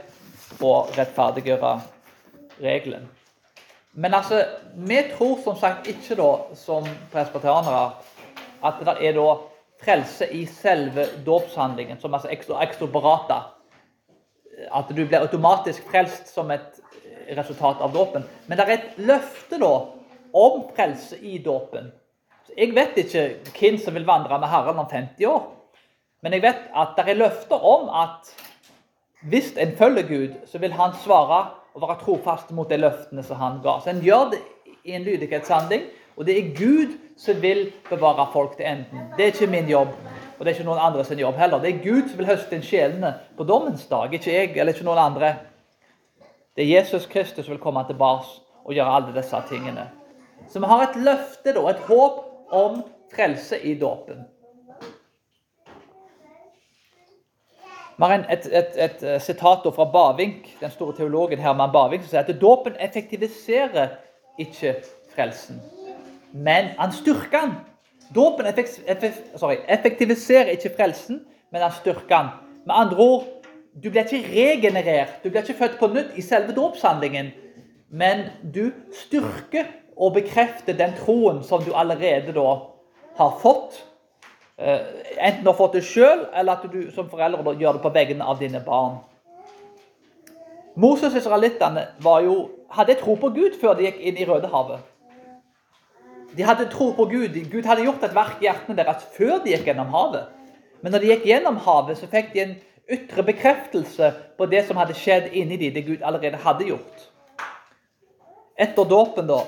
å 0.66 0.72
rettferdiggjøre 0.96 1.76
regelen. 2.60 3.08
Men 3.92 4.14
altså, 4.14 4.44
vi 4.74 5.02
tror 5.16 5.38
som 5.44 5.56
sagt 5.58 5.88
ikke 5.90 6.16
da, 6.18 6.30
som 6.54 6.86
presbyterianere 7.12 7.90
at 8.64 8.82
det 8.86 8.96
er 9.08 9.14
da 9.16 9.28
frelse 9.82 10.26
i 10.34 10.44
selve 10.50 11.06
dåpshandlingen, 11.26 12.00
som 12.00 12.14
altså 12.14 12.30
ekstoborata. 12.62 13.40
At 14.74 14.90
du 14.90 15.04
blir 15.04 15.20
automatisk 15.22 15.86
frelst 15.90 16.32
som 16.34 16.50
et 16.50 16.80
resultat 17.36 17.82
av 17.84 17.94
dåpen. 17.94 18.24
Men 18.46 18.58
det 18.58 18.66
er 18.66 18.74
et 18.74 18.98
løfte 18.98 19.60
da 19.60 19.72
om 20.34 20.64
frelse 20.76 21.18
i 21.18 21.38
dåpen. 21.42 21.92
Jeg 22.56 22.74
vet 22.74 22.96
ikke 22.98 23.24
hvem 23.54 23.78
som 23.78 23.94
vil 23.94 24.06
vandre 24.08 24.38
med 24.40 24.50
Herren 24.50 24.80
om 24.82 24.88
50 24.90 25.26
år. 25.28 25.44
Men 26.22 26.34
jeg 26.34 26.42
vet 26.42 26.64
at 26.74 26.96
det 26.96 27.06
er 27.06 27.20
løfter 27.20 27.62
om 27.62 27.90
at 27.94 28.32
hvis 29.28 29.52
en 29.58 29.76
følger 29.76 30.06
Gud, 30.08 30.34
så 30.46 30.58
vil 30.58 30.72
han 30.72 30.94
svare 31.04 31.44
og 31.74 31.82
være 31.82 31.98
trofast 32.02 32.50
mot 32.56 32.70
de 32.70 32.78
løftene 32.80 33.22
som 33.22 33.40
han 33.40 33.60
ga. 33.64 33.78
Så 33.82 33.92
en 33.92 34.02
gjør 34.04 34.32
det 34.32 34.40
i 34.84 34.94
en 34.96 35.04
lydighetshandling, 35.06 35.84
og 36.16 36.26
det 36.26 36.38
er 36.38 36.54
Gud 36.56 36.96
som 37.18 37.42
vil 37.42 37.68
bevare 37.90 38.28
folk 38.32 38.56
til 38.56 38.66
enden. 38.66 39.10
Det 39.16 39.24
er 39.24 39.32
ikke 39.34 39.50
min 39.50 39.70
jobb, 39.70 39.92
og 40.38 40.44
det 40.44 40.50
er 40.50 40.56
ikke 40.56 40.68
noen 40.68 40.82
andre 40.82 41.04
sin 41.04 41.20
jobb 41.22 41.38
heller. 41.38 41.62
Det 41.62 41.74
er 41.74 41.84
Gud 41.84 42.08
som 42.08 42.18
vil 42.18 42.30
høste 42.30 42.56
inn 42.56 42.66
sjelene 42.66 43.12
på 43.38 43.46
dommens 43.46 43.86
dag, 43.90 44.14
ikke 44.14 44.32
jeg 44.34 44.54
eller 44.56 44.74
ikke 44.74 44.86
noen 44.86 45.02
andre. 45.02 45.34
Det 46.56 46.64
er 46.64 46.72
Jesus 46.80 47.06
Kristus 47.06 47.46
som 47.46 47.54
vil 47.54 47.62
komme 47.62 47.84
tilbake 47.86 48.40
og 48.64 48.74
gjøre 48.74 48.94
alle 48.98 49.14
disse 49.14 49.42
tingene. 49.48 49.88
Så 50.48 50.62
vi 50.62 50.70
har 50.70 50.82
et 50.86 50.98
løfte, 51.04 51.52
da, 51.52 51.62
et 51.70 51.86
håp 51.86 52.52
om 52.54 52.82
frelse 53.14 53.58
i 53.62 53.74
dåpen. 53.78 54.24
Vi 57.98 58.04
har 58.04 58.26
et, 58.30 58.46
et 58.78 59.22
sitat 59.22 59.64
fra 59.74 59.84
Bavink, 59.90 60.56
den 60.60 60.70
store 60.70 60.94
teologen 60.96 61.38
Herman 61.42 61.72
Bavink, 61.72 62.04
som 62.04 62.10
sier 62.12 62.20
at 62.22 62.40
dåpen 62.40 62.76
effektiviserer 62.78 63.96
ikke 64.38 64.76
frelsen, 65.14 65.58
men 66.32 66.64
han 66.78 66.92
styrker 66.94 67.48
den. 67.48 67.56
Dåpen 68.14 68.46
effektiviserer 68.46 70.52
ikke 70.54 70.70
frelsen, 70.76 71.24
men 71.50 71.66
han 71.66 71.74
styrker 71.74 72.14
den. 72.14 72.30
Med 72.68 72.74
andre 72.84 73.02
ord, 73.02 73.26
du 73.82 73.90
blir 73.90 74.06
ikke 74.06 74.30
regenerert, 74.30 75.18
du 75.24 75.30
blir 75.30 75.42
ikke 75.42 75.58
født 75.58 75.78
på 75.80 75.90
nytt 75.90 76.14
i 76.14 76.22
selve 76.22 76.54
dåpshandlingen, 76.54 77.32
men 77.90 78.28
du 78.54 78.70
styrker 78.94 79.74
og 79.96 80.14
bekrefte 80.20 80.76
den 80.78 80.94
troen 81.02 81.42
som 81.42 81.66
du 81.66 81.74
allerede 81.74 82.30
da 82.36 82.50
har 83.18 83.38
fått. 83.42 83.87
Eh, 84.58 84.80
enten 85.16 85.44
du 85.44 85.50
har 85.50 85.58
fått 85.58 85.76
det 85.78 85.84
sjøl, 85.86 86.26
eller 86.34 86.58
at 86.58 86.64
du 86.72 86.90
som 86.90 87.06
foreldre 87.10 87.54
gjør 87.60 87.78
det 87.78 87.82
på 87.84 87.92
vegne 87.94 88.26
av 88.26 88.40
dine 88.42 88.58
barn. 88.64 88.98
Moses 90.78 91.12
og 91.12 91.20
israelittene 91.20 91.86
hadde 92.74 92.96
tro 92.98 93.14
på 93.18 93.30
Gud 93.34 93.58
før 93.60 93.78
de 93.78 93.86
gikk 93.86 94.00
inn 94.02 94.18
i 94.18 94.26
Rødehavet. 94.26 94.82
De 96.36 96.44
hadde 96.46 96.68
tro 96.70 96.90
på 96.94 97.06
Gud. 97.10 97.38
Gud 97.50 97.66
hadde 97.66 97.86
gjort 97.86 98.02
et 98.04 98.14
verk 98.14 98.42
i 98.42 98.46
hjertene 98.46 98.76
deres 98.78 99.06
før 99.14 99.38
de 99.44 99.54
gikk 99.54 99.70
gjennom 99.70 99.94
havet. 99.94 100.26
Men 100.82 100.94
når 100.94 101.02
de 101.02 101.12
gikk 101.12 101.24
gjennom 101.30 101.62
havet, 101.64 101.98
så 101.98 102.10
fikk 102.10 102.34
de 102.34 102.44
en 102.44 102.56
ytre 102.88 103.24
bekreftelse 103.26 104.10
på 104.38 104.46
det 104.50 104.64
som 104.66 104.78
hadde 104.80 104.96
skjedd 104.96 105.32
inni 105.32 105.58
dem, 105.60 105.74
det 105.74 105.86
Gud 105.86 106.02
allerede 106.02 106.40
hadde 106.42 106.68
gjort. 106.70 107.08
Etter 108.58 108.86
dåpen 108.90 109.26
da, 109.30 109.42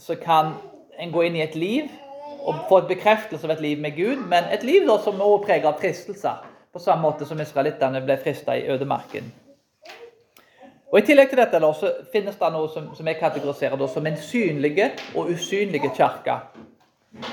så 0.00 0.16
kan 0.20 0.54
en 0.98 1.12
gå 1.12 1.24
inn 1.26 1.36
i 1.36 1.44
et 1.44 1.56
liv 1.58 1.88
og 2.48 2.62
få 2.68 2.78
et 2.82 2.88
bekreftelse 2.94 3.44
av 3.44 3.52
et 3.56 3.60
liv 3.60 3.80
med 3.80 3.96
Gud, 3.96 4.22
men 4.28 4.48
et 4.52 4.64
liv 4.64 4.86
da 4.88 4.96
som 5.04 5.20
også 5.20 5.44
preger 5.44 5.68
av 5.68 5.76
fristelser, 5.80 6.40
på 6.72 6.80
samme 6.80 7.04
måte 7.04 7.28
som 7.28 7.40
israelittene 7.40 8.00
ble 8.04 8.16
frista 8.22 8.56
i 8.56 8.64
ødemarken. 8.72 9.28
Og 10.88 10.98
I 10.98 11.04
tillegg 11.04 11.28
til 11.28 11.40
dette 11.42 11.60
da, 11.60 11.68
så 11.76 11.90
finnes 12.12 12.38
det 12.40 12.48
noe 12.54 12.68
som, 12.72 12.88
som 12.96 13.08
jeg 13.10 13.20
kategoriserer 13.20 13.76
da, 13.76 13.88
som 13.92 14.06
en 14.08 14.16
synlige 14.16 14.86
og 15.14 15.28
usynlige 15.34 15.90
kirke. 15.96 16.38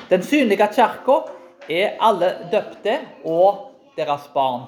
Den 0.10 0.23
synlige 0.28 0.67
kirka 0.75 1.21
er 1.71 1.95
alle 2.04 2.34
døpte 2.51 2.97
og 3.23 3.69
deres 3.95 4.28
barn. 4.34 4.67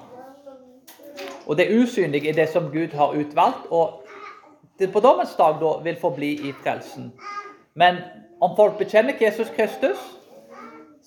Og 1.44 1.56
det 1.60 1.68
usynlige 1.68 2.30
er 2.30 2.38
det 2.40 2.48
som 2.48 2.70
Gud 2.72 2.96
har 2.96 3.12
utvalgt, 3.16 3.68
og 3.70 4.06
det 4.78 4.92
på 4.92 5.00
dommens 5.04 5.34
dag 5.36 5.60
da 5.60 5.74
vil 5.84 6.00
forbli 6.00 6.32
i 6.48 6.54
frelsen. 6.62 7.12
Men 7.74 8.00
om 8.40 8.56
folk 8.56 8.78
bekjenner 8.78 9.20
Jesus 9.20 9.50
Kristus, 9.56 9.98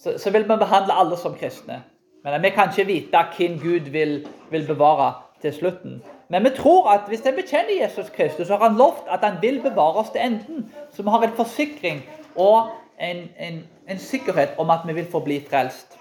så, 0.04 0.18
så, 0.18 0.32
vil 0.32 0.44
vi 0.44 0.58
behandle 0.58 0.94
alle 0.94 1.18
som 1.18 1.36
kristne. 1.38 1.84
Men 2.24 2.42
vi 2.42 2.50
kan 2.50 2.70
ikke 2.70 2.88
vite 2.88 3.26
hvem 3.38 3.60
Gud 3.60 3.90
vil, 3.94 4.28
vil 4.50 4.68
bevare 4.68 5.14
til 5.42 5.54
slutten. 5.54 6.02
Men 6.30 6.44
vi 6.44 6.50
tror 6.58 6.90
at 6.90 7.08
hvis 7.08 7.26
en 7.26 7.36
bekjenner 7.36 7.82
Jesus 7.82 8.10
Kristus, 8.10 8.48
så 8.48 8.58
har 8.58 8.70
han 8.70 8.78
lovt 8.78 9.10
at 9.10 9.20
han 9.26 9.42
vil 9.42 9.62
bevare 9.62 10.04
oss 10.04 10.10
til 10.10 10.22
enden. 10.22 10.74
Så 10.92 11.04
vi 11.04 11.10
har 11.10 11.24
en 11.24 11.36
forsikring 11.36 12.04
og 12.36 12.70
en, 13.00 13.30
en, 13.40 13.64
en 13.90 14.00
sikkerhet 14.00 14.50
om 14.58 14.70
at 14.70 14.80
vi 14.88 14.94
vil 14.94 15.12
forbli 15.12 15.42
frelst. 15.50 15.98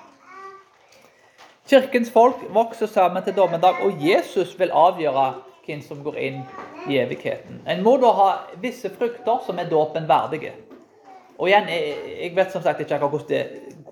Kirkens 1.71 2.11
folk 2.11 2.37
vokser 2.51 2.87
sammen 2.87 3.23
til 3.23 3.37
dommedag, 3.37 3.75
og 3.83 3.93
Jesus 4.09 4.59
vil 4.59 4.71
avgjøre 4.75 5.33
hvem 5.67 5.83
som 5.83 6.03
går 6.05 6.17
inn 6.19 6.41
i 6.89 6.99
evigheten. 6.99 7.61
En 7.69 7.83
må 7.83 7.97
da 8.03 8.11
ha 8.17 8.31
visse 8.63 8.91
frukter 8.91 9.45
som 9.47 9.59
er 9.59 9.71
dåpen 9.71 10.09
verdige. 10.09 10.53
Og 11.39 11.49
igjen, 11.49 11.69
Jeg 11.69 12.37
vet 12.37 12.53
som 12.53 12.63
sagt 12.63 12.81
ikke 12.81 12.99
hvor, 12.99 13.23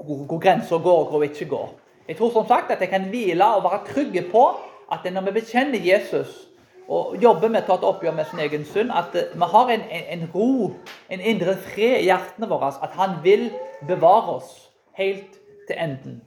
hvor, 0.08 0.24
hvor 0.24 0.38
grensa 0.40 0.76
går 0.76 1.04
og 1.04 1.10
hvor 1.12 1.22
ikke 1.22 1.48
går. 1.48 1.72
Jeg 2.08 2.16
tror 2.16 2.32
som 2.32 2.46
sagt 2.48 2.70
at 2.70 2.80
jeg 2.80 2.88
kan 2.88 3.08
hvile 3.12 3.46
og 3.54 3.64
være 3.64 3.80
trygge 3.92 4.22
på 4.32 4.44
at 4.92 5.12
når 5.12 5.20
vi 5.20 5.40
bekjenner 5.40 5.78
Jesus 5.84 6.48
og 6.88 7.16
jobber 7.22 7.50
med 7.52 7.62
å 7.62 7.66
ta 7.66 7.74
et 7.76 7.84
oppgjør 7.84 8.14
med 8.16 8.30
sin 8.30 8.40
egen 8.40 8.64
synd, 8.64 8.92
at 8.96 9.12
vi 9.12 9.48
har 9.52 9.72
en, 9.74 9.82
en, 9.92 10.06
en 10.14 10.22
ro, 10.34 10.70
en 11.12 11.20
indre 11.20 11.52
fred 11.60 11.98
i 11.98 12.06
hjertene 12.06 12.48
våre. 12.48 12.70
At 12.82 12.96
han 12.96 13.18
vil 13.22 13.50
bevare 13.88 14.38
oss 14.38 14.54
helt 14.96 15.36
til 15.68 15.76
enden. 15.76 16.22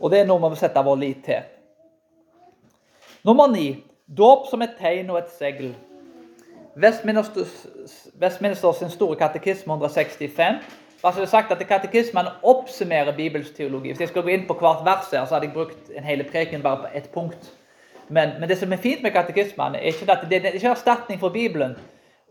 Og 0.00 0.10
det 0.10 0.24
er 0.24 0.26
noe 0.26 0.42
vi 0.42 0.50
må 0.50 0.58
sette 0.58 0.82
vår 0.82 0.98
lit 0.98 1.22
til. 1.28 1.46
Nummer 3.24 3.46
ni 3.54 3.68
dåp 4.10 4.50
som 4.50 4.66
et 4.66 4.74
tegn 4.80 5.14
og 5.14 5.22
et 5.22 5.30
segl. 5.38 5.70
Westminster, 6.82 7.46
Westminster 8.18 8.74
sin 8.74 8.90
store 8.90 9.14
katekisme 9.16 9.78
165 9.78 10.58
Altså 11.04 11.20
det 11.20 11.26
er 11.26 11.30
sagt 11.30 11.52
at 11.52 11.66
Katekismen 11.68 12.30
oppsummerer 12.42 13.12
Bibels 13.16 13.50
teologi. 13.50 13.90
Hvis 13.92 14.00
jeg 14.00 14.08
skulle 14.08 14.24
gå 14.24 14.38
inn 14.38 14.46
på 14.48 14.56
hvert 14.56 14.84
vers, 14.86 15.10
her, 15.12 15.26
så 15.26 15.36
hadde 15.36 15.50
jeg 15.50 15.54
brukt 15.54 15.90
en 15.92 16.04
hele 16.04 16.24
preken 16.24 16.62
bare 16.62 16.86
på 16.86 16.92
ett 16.96 17.10
punkt. 17.12 17.50
Men, 18.08 18.30
men, 18.40 18.48
det 18.48 18.58
som 18.58 18.72
er 18.72 18.80
fint 18.80 19.02
med 19.02 19.12
katekismen, 19.12 19.74
er 19.74 19.92
ikke 19.92 20.12
at 20.12 20.24
det, 20.30 20.42
det 20.42 20.48
er 20.50 20.56
ikke 20.58 20.72
erstatning 20.72 21.20
for 21.20 21.28
Bibelen. 21.28 21.76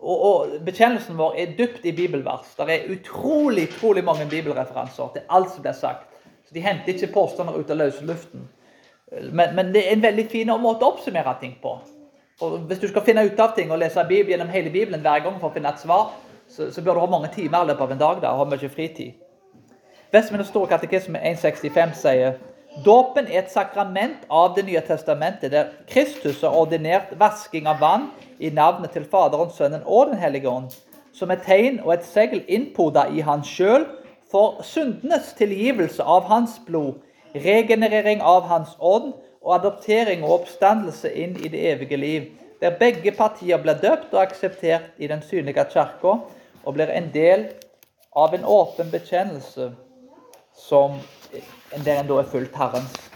Og, 0.01 0.23
og, 0.25 0.47
Bekjennelsen 0.65 1.17
vår 1.17 1.37
er 1.37 1.53
dypt 1.57 1.85
i 1.85 1.91
bibelvers. 1.91 2.49
Det 2.57 2.69
er 2.69 2.89
utrolig 2.91 3.69
utrolig 3.69 4.03
mange 4.03 4.27
bibelreferanser 4.29 5.13
til 5.13 5.21
alt 5.29 5.53
som 5.53 5.61
blir 5.61 5.77
sagt. 5.77 6.09
Så 6.47 6.53
De 6.53 6.61
henter 6.61 6.93
ikke 6.93 7.13
påstander 7.13 7.53
ut 7.53 7.69
av 7.69 7.77
løse 7.77 8.05
luften. 8.05 8.49
Men, 9.31 9.55
men, 9.55 9.73
det 9.73 9.87
er 9.87 9.93
en 9.93 10.03
veldig 10.03 10.27
fin 10.31 10.51
måte 10.61 10.85
å 10.85 10.95
oppsummere 10.95 11.37
ting 11.39 11.55
på. 11.61 11.77
Og 12.41 12.57
Hvis 12.67 12.81
du 12.81 12.87
skal 12.89 13.05
finne 13.05 13.25
ut 13.25 13.39
av 13.39 13.55
ting 13.55 13.71
og 13.71 13.79
lese 13.79 14.03
Bibelen 14.09 14.33
gjennom 14.33 14.53
hele 14.53 14.73
Bibelen 14.73 15.01
hver 15.01 15.23
gang 15.23 15.39
for 15.39 15.51
å 15.51 15.53
finne 15.53 15.69
et 15.69 15.81
svar, 15.81 16.11
så, 16.53 16.71
så 16.71 16.81
bør 16.81 16.93
du 16.93 16.99
ha 16.99 17.09
mange 17.09 17.29
timer 17.33 17.63
i 17.63 17.71
løpet 17.71 17.81
av 17.81 17.91
en 17.91 18.01
dag 18.01 18.21
da, 18.21 18.31
og 18.31 18.43
ha 18.43 18.49
mye 18.53 18.69
fritid. 18.69 19.13
Vestminster 20.13 20.51
store 20.51 20.69
katekisme 20.69 21.17
165 21.17 21.95
sier 21.97 22.35
Dåpen 22.85 23.27
er 23.29 23.43
et 23.43 23.51
sakrament 23.53 24.23
av 24.33 24.55
Det 24.55 24.63
nye 24.65 24.81
testamentet, 24.81 25.51
der 25.51 25.73
Kristus 25.89 26.41
har 26.41 26.55
ordinert 26.57 27.11
vasking 27.19 27.67
av 27.69 27.81
vann 27.81 28.07
i 28.39 28.49
navnet 28.49 28.93
til 28.93 29.05
Faderen, 29.05 29.51
Sønnen 29.53 29.85
og 29.85 30.09
Den 30.09 30.17
hellige 30.17 30.49
ånd, 30.49 30.71
som 31.13 31.31
et 31.31 31.43
tegn 31.45 31.79
og 31.83 31.93
et 31.93 32.05
segl 32.05 32.41
innpoda 32.47 33.05
i 33.13 33.21
Han 33.21 33.45
sjøl 33.45 33.85
for 34.31 34.61
syndenes 34.65 35.33
tilgivelse 35.37 36.01
av 36.01 36.25
Hans 36.29 36.57
blod, 36.65 37.01
regenerering 37.33 38.21
av 38.21 38.49
Hans 38.49 38.73
ånd 38.79 39.13
og 39.43 39.55
adoptering 39.59 40.23
og 40.25 40.39
oppstandelse 40.39 41.11
inn 41.13 41.37
i 41.41 41.49
det 41.53 41.61
evige 41.73 41.97
liv, 41.97 42.31
der 42.61 42.77
begge 42.79 43.11
partier 43.11 43.61
blir 43.61 43.77
døpt 43.81 44.13
og 44.15 44.21
akseptert 44.23 44.93
i 44.97 45.09
den 45.11 45.21
synlige 45.21 45.65
kirka, 45.73 46.17
og 46.63 46.73
blir 46.73 46.91
en 46.91 47.09
del 47.13 47.47
av 48.15 48.33
en 48.33 48.45
åpen 48.45 48.91
bekjennelse 48.91 49.71
som 50.55 50.99
der 51.85 51.99
en 51.99 52.07
da 52.07 52.19
er 52.21 52.29
fulgt 52.29 52.55
Herrens. 52.55 53.11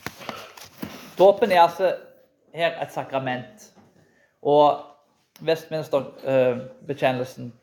Dåpen 1.17 1.51
er 1.51 1.61
altså 1.61 1.95
her 2.53 2.81
et 2.81 2.93
sakrament. 2.93 3.73
Og 4.41 4.79
Vestminster-bekjennelsen 5.39 7.53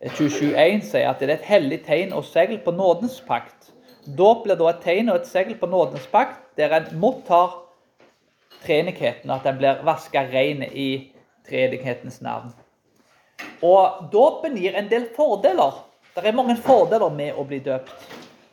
eh, 0.00 0.12
27.1 0.12 0.84
sier 0.84 1.08
at 1.08 1.20
det 1.20 1.30
er 1.30 1.34
et 1.38 1.48
hellig 1.48 1.80
tegn 1.86 2.12
og 2.16 2.24
segl 2.28 2.58
på 2.64 2.70
nådens 2.76 3.20
pakt. 3.26 3.72
Dåp 4.18 4.44
blir 4.44 4.56
da 4.60 4.68
et 4.72 4.82
tegn 4.84 5.08
og 5.12 5.22
et 5.22 5.28
segl 5.28 5.54
på 5.60 5.68
nådens 5.68 6.06
pakt, 6.12 6.40
der 6.56 6.76
en 6.76 7.00
mottar 7.00 7.50
treenigheten, 8.64 9.30
at 9.30 9.44
den 9.44 9.58
blir 9.60 9.84
vaska 9.84 10.20
rein 10.32 10.62
i 10.62 11.12
treenighetens 11.48 12.20
navn. 12.20 12.52
Og 13.62 14.08
dåpen 14.12 14.56
gir 14.56 14.76
en 14.78 14.88
del 14.90 15.08
fordeler. 15.16 15.84
Det 16.14 16.26
er 16.26 16.34
mange 16.34 16.56
fordeler 16.62 17.10
med 17.14 17.36
å 17.38 17.44
bli 17.46 17.60
døpt, 17.62 17.92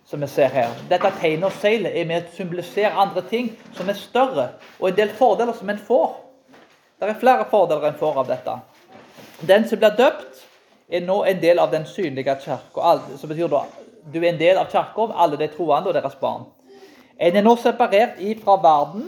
som 0.05 0.21
vi 0.21 0.29
ser 0.29 0.53
her. 0.53 0.73
Dette 0.89 1.11
tegnet 1.19 1.49
og 1.49 1.59
seilet 1.61 1.95
er 1.97 2.05
med 2.09 2.25
å 2.25 2.35
symbolisere 2.35 2.93
andre 2.93 3.23
ting 3.29 3.51
som 3.77 3.89
er 3.89 3.97
større, 3.97 4.49
og 4.79 4.89
en 4.89 4.97
del 4.99 5.13
fordeler 5.17 5.57
som 5.57 5.69
en 5.69 5.81
får. 5.87 6.11
Det 6.99 7.09
er 7.09 7.19
flere 7.21 7.47
fordeler 7.49 7.89
en 7.89 7.97
får 7.99 8.19
av 8.21 8.29
dette. 8.29 8.59
Den 9.41 9.65
som 9.67 9.81
blir 9.81 9.97
døpt, 9.97 10.45
er 10.89 11.01
nå 11.01 11.23
en 11.25 11.41
del 11.41 11.59
av 11.59 11.71
den 11.73 11.85
synlige 11.89 12.37
kirka. 12.43 12.99
Som 13.17 13.29
betyr 13.31 13.49
da 13.49 13.65
du 14.13 14.19
er 14.21 14.29
en 14.29 14.39
del 14.39 14.57
av 14.57 14.69
kirka, 14.69 15.09
alle 15.17 15.37
de 15.37 15.47
troende 15.49 15.89
og 15.89 15.97
deres 15.97 16.17
barn. 16.21 16.45
En 17.17 17.35
er 17.35 17.45
nå 17.45 17.55
separert 17.57 18.19
ifra 18.21 18.57
verden 18.61 19.07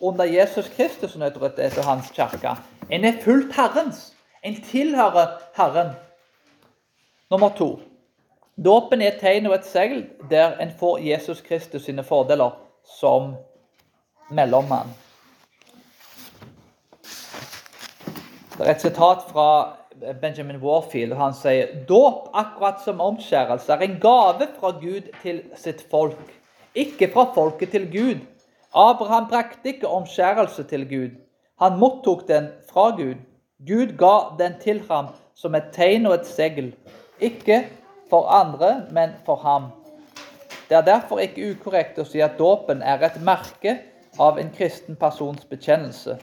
under 0.00 0.28
Jesus 0.28 0.68
Kristus' 0.76 1.16
nøytralitet 1.18 1.78
og 1.80 1.88
hans 1.88 2.10
kirke. 2.14 2.54
En 2.90 3.04
er 3.04 3.18
fullt 3.24 3.54
Herrens. 3.56 4.15
En 4.46 4.54
tilhører 4.62 5.40
Herren. 5.56 5.88
Nummer 7.30 7.48
to. 7.58 7.80
Dåpen 8.64 9.02
er 9.02 9.16
et 9.16 9.18
tegn 9.18 9.48
og 9.50 9.56
et 9.56 9.66
segl 9.66 10.04
der 10.30 10.54
en 10.62 10.70
får 10.78 11.00
Jesus 11.02 11.40
Kristus 11.42 11.88
sine 11.88 12.04
fordeler 12.06 12.54
som 13.00 13.34
mellommann. 14.30 14.94
Det 18.54 18.62
er 18.62 18.70
et 18.76 18.86
sitat 18.86 19.26
fra 19.32 19.50
Benjamin 20.20 20.62
Warfield. 20.62 21.12
og 21.12 21.24
Han 21.24 21.34
sier 21.34 21.84
dåp, 21.88 22.30
akkurat 22.32 22.80
som 22.84 23.02
omskjærelse, 23.02 23.72
er 23.72 23.82
en 23.82 24.00
gave 24.00 24.46
fra 24.60 24.76
Gud 24.78 25.10
til 25.22 25.42
sitt 25.58 25.82
folk, 25.90 26.22
ikke 26.74 27.10
fra 27.12 27.32
folket 27.34 27.74
til 27.74 27.90
Gud. 27.90 28.22
Abraham 28.72 29.26
brakte 29.28 29.74
ikke 29.74 29.88
omskjærelse 29.88 30.70
til 30.70 30.86
Gud. 30.88 31.16
Han 31.58 31.80
mottok 31.82 32.28
den 32.28 32.52
fra 32.70 32.92
Gud. 32.94 33.16
Gud 33.64 33.96
ga 33.96 34.36
den 34.38 34.54
til 34.60 34.82
ham 34.88 35.06
som 35.34 35.54
et 35.56 35.70
tegn 35.72 36.06
og 36.06 36.18
et 36.18 36.26
segl, 36.28 36.74
ikke 37.20 37.62
for 38.10 38.28
andre, 38.28 38.86
men 38.92 39.14
for 39.24 39.40
ham. 39.40 39.70
Det 40.68 40.76
er 40.76 40.84
derfor 40.84 41.22
ikke 41.22 41.54
ukorrekt 41.54 41.98
å 41.98 42.04
si 42.04 42.20
at 42.20 42.36
dåpen 42.38 42.82
er 42.82 43.00
et 43.06 43.16
merke 43.24 43.78
av 44.20 44.40
en 44.40 44.50
kristen 44.52 44.96
persons 45.00 45.44
bekjennelse. 45.48 46.18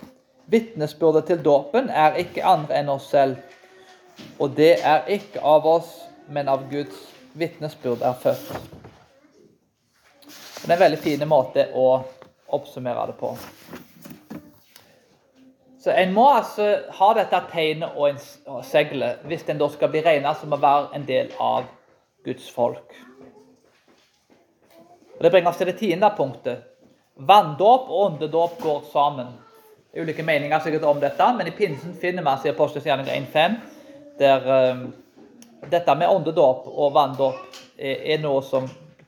Vitnesbyrdet 0.51 1.25
til 1.31 1.41
dåpen 1.43 1.89
er 1.89 2.19
ikke 2.21 2.45
andre 2.45 2.81
enn 2.81 2.91
oss 2.93 3.07
selv. 3.09 3.39
Og 4.37 4.53
det 4.57 4.75
er 4.85 5.07
ikke 5.09 5.41
av 5.41 5.65
oss, 5.65 5.89
men 6.29 6.51
av 6.51 6.67
Guds 6.69 6.99
vitnesbyrd 7.33 8.03
er 8.05 8.19
født. 8.19 8.51
Det 10.27 10.69
er 10.69 10.75
en 10.75 10.83
veldig 10.85 11.01
fin 11.01 11.25
måte 11.27 11.65
å 11.73 11.87
oppsummere 12.53 13.07
det 13.09 13.17
på. 13.19 13.33
Så 15.83 15.91
En 15.91 16.13
må 16.15 16.23
altså 16.31 16.67
ha 16.95 17.07
dette 17.17 17.39
tegnet 17.51 17.97
og, 17.97 18.13
en, 18.13 18.61
seglet 18.63 19.23
hvis 19.27 19.43
en 19.51 19.59
da 19.59 19.67
skal 19.71 19.91
bli 19.91 20.03
regnet 20.05 20.39
som 20.39 20.53
å 20.55 20.61
være 20.61 20.95
en 20.95 21.07
del 21.07 21.33
av 21.43 21.65
Guds 22.23 22.45
folk. 22.55 22.95
Og 25.17 25.23
Det 25.25 25.31
bringer 25.31 25.51
oss 25.51 25.59
til 25.59 25.67
det 25.67 25.77
tiende 25.81 26.09
punktet. 26.15 26.63
Vanndåp 27.15 27.89
og 27.89 28.05
åndedåp 28.05 28.61
går 28.61 28.79
sammen. 28.93 29.35
Det 29.91 29.99
er 29.99 30.07
ulike 30.07 30.23
meninger 30.23 30.59
sikkert 30.63 30.87
om 30.89 31.03
dette, 31.03 31.27
men 31.37 31.47
i 31.47 31.53
pinsen 31.53 31.93
finner 31.99 32.23
vi 32.23 32.31
altså 32.31 32.47
i 32.47 32.53
Apostelens 32.55 32.87
gjerning 32.87 33.27
1.5 33.27 33.59
der 34.17 34.47
um, 34.71 34.87
dette 35.69 35.95
med 35.95 36.09
åndedåp 36.09 36.65
og 36.67 36.93
vanndåp 36.95 37.59
er, 37.77 37.99
er, 38.15 38.23
noe 38.23 38.41
som 38.45 38.65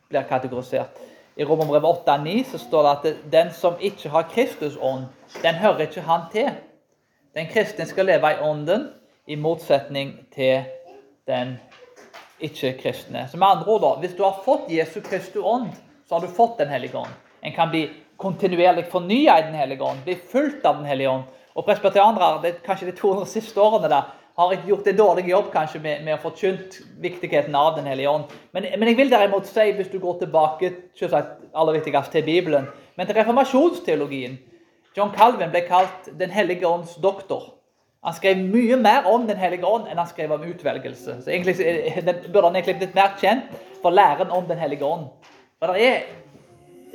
blir 0.09 0.27
kategorisert. 0.29 0.99
I 1.35 1.43
Romerbrevet 1.43 2.07
8.9 2.07 2.51
så 2.51 2.57
står 2.57 2.83
det 2.83 2.91
at 2.91 3.31
den 3.31 3.49
som 3.53 3.73
ikke 3.79 4.09
har 4.09 4.29
Kristus 4.31 4.77
ånd, 4.81 5.09
den 5.43 5.55
hører 5.55 5.87
ikke 5.87 6.01
han 6.01 6.29
til. 6.31 6.51
Den 7.35 7.49
kristne 7.51 7.85
skal 7.85 8.07
leve 8.07 8.31
i 8.31 8.39
ånden, 8.41 8.87
i 9.27 9.35
motsetning 9.35 10.13
til 10.35 10.63
den 11.27 11.57
ikke-kristne. 12.39 13.27
Så 13.31 13.37
med 13.37 13.47
andre 13.47 13.67
ord, 13.67 13.81
da, 13.81 13.99
Hvis 13.99 14.15
du 14.17 14.23
har 14.23 14.41
fått 14.45 14.71
Jesu 14.71 15.01
Kristus 15.01 15.43
ånd, 15.43 15.69
så 16.07 16.15
har 16.15 16.21
du 16.21 16.27
fått 16.27 16.57
Den 16.57 16.69
hellige 16.69 16.97
ånd. 16.97 17.11
En 17.43 17.51
kan 17.51 17.69
bli 17.69 17.89
kontinuerlig 18.17 18.85
fornya 18.91 19.39
i 19.39 19.41
Den 19.41 19.55
hellige 19.55 19.83
ånd, 19.83 20.03
bli 20.03 20.15
fulgt 20.15 20.65
av 20.65 20.77
Den 20.77 20.85
hellige 20.85 21.09
ånd. 21.09 21.23
Og 21.55 21.65
presbyterianere, 21.65 22.47
er 22.47 22.51
kanskje 22.63 22.91
de 22.91 22.97
200 22.97 23.25
siste 23.25 23.61
årene, 23.61 23.89
da, 23.89 24.01
har 24.35 24.51
ikke 24.51 24.67
gjort 24.67 24.87
en 24.91 24.97
dårlig 24.97 25.29
jobb 25.29 25.51
kanskje 25.53 25.79
med, 25.79 26.01
med 26.03 26.17
å 26.17 26.21
forkynt 26.23 26.79
viktigheten 27.03 27.55
av 27.55 27.77
Den 27.77 27.87
hellige 27.87 28.11
ånd. 28.11 28.33
Men, 28.51 28.67
men, 28.75 28.89
jeg 28.91 28.99
vil 28.99 29.11
derimot 29.11 29.47
si, 29.47 29.69
hvis 29.77 29.91
du 29.91 29.99
går 30.03 30.19
tilbake 30.25 30.71
selvsagt 30.99 31.45
aller 31.55 31.77
viktigst 31.77 32.11
til 32.11 32.25
Bibelen, 32.27 32.67
men 32.95 33.07
til 33.07 33.15
reformasjonsteologien 33.19 34.37
John 34.95 35.11
Calvin 35.15 35.51
ble 35.51 35.65
kalt 35.67 36.09
Den 36.19 36.31
hellige 36.31 36.67
ånds 36.67 36.95
doktor. 37.03 37.53
Han 38.05 38.13
skrev 38.15 38.43
mye 38.43 38.77
mer 38.79 39.07
om 39.09 39.23
Den 39.27 39.39
hellige 39.39 39.67
ånd 39.67 39.87
enn 39.89 39.99
han 39.99 40.11
skrev 40.11 40.35
om 40.35 40.43
utvelgelse. 40.45 41.17
Så 41.23 41.31
egentlig 41.31 41.57
den, 42.05 42.21
burde 42.27 42.49
han 42.49 42.59
egentlig 42.59 42.77
blitt 42.83 42.97
mer 42.97 43.15
kjent 43.21 43.55
for 43.81 43.95
læren 43.95 44.31
om 44.35 44.45
Den 44.47 44.59
hellige 44.59 44.85
ånd. 44.85 45.07
For 45.59 45.71
det 45.71 45.87
er 45.87 46.05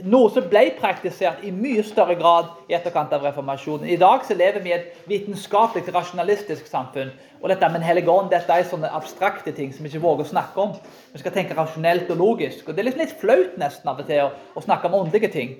noe 0.09 0.31
som 0.33 0.47
ble 0.49 0.63
praktisert 0.79 1.43
i 1.45 1.51
mye 1.55 1.83
større 1.87 2.15
grad 2.19 2.51
i 2.71 2.77
etterkant 2.77 3.13
av 3.17 3.25
reformasjonen. 3.27 3.89
I 3.89 3.99
dag 4.01 4.25
så 4.27 4.37
lever 4.39 4.63
vi 4.65 4.73
i 4.73 4.77
et 4.77 5.03
vitenskapelig, 5.11 5.87
rasjonalistisk 5.95 6.69
samfunn. 6.71 7.11
Og 7.41 7.49
dette 7.49 7.69
med 7.69 7.81
Den 7.81 7.89
hellige 7.89 8.13
ånd 8.13 8.31
dette 8.31 8.53
er 8.53 8.69
sånne 8.69 8.91
abstrakte 8.93 9.53
ting 9.57 9.73
som 9.73 9.85
vi 9.85 9.93
ikke 9.93 10.05
våger 10.05 10.27
å 10.27 10.33
snakke 10.33 10.61
om. 10.61 10.75
Vi 11.13 11.23
skal 11.23 11.35
tenke 11.35 11.57
rasjonelt 11.57 12.11
og 12.13 12.21
logisk. 12.21 12.69
Og 12.69 12.75
Det 12.75 12.83
er 12.83 12.91
liksom 12.91 13.05
litt 13.05 13.21
flaut 13.21 13.61
nesten 13.61 13.89
av 13.91 14.01
og 14.01 14.09
til 14.09 14.25
å, 14.27 14.33
å 14.55 14.65
snakke 14.65 14.89
om 14.89 14.99
åndelige 15.03 15.33
ting. 15.33 15.55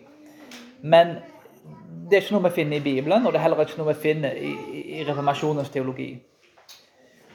Men 0.83 1.19
det 2.11 2.19
er 2.19 2.25
ikke 2.25 2.37
noe 2.37 2.49
vi 2.49 2.57
finner 2.57 2.81
i 2.81 2.85
Bibelen, 2.85 3.27
og 3.27 3.33
det 3.33 3.41
er 3.41 3.47
heller 3.47 3.65
ikke 3.65 3.81
noe 3.81 3.93
vi 3.93 4.03
finner 4.03 4.37
i, 4.37 4.53
i 5.01 5.05
reformasjonens 5.09 5.71
teologi. 5.73 6.13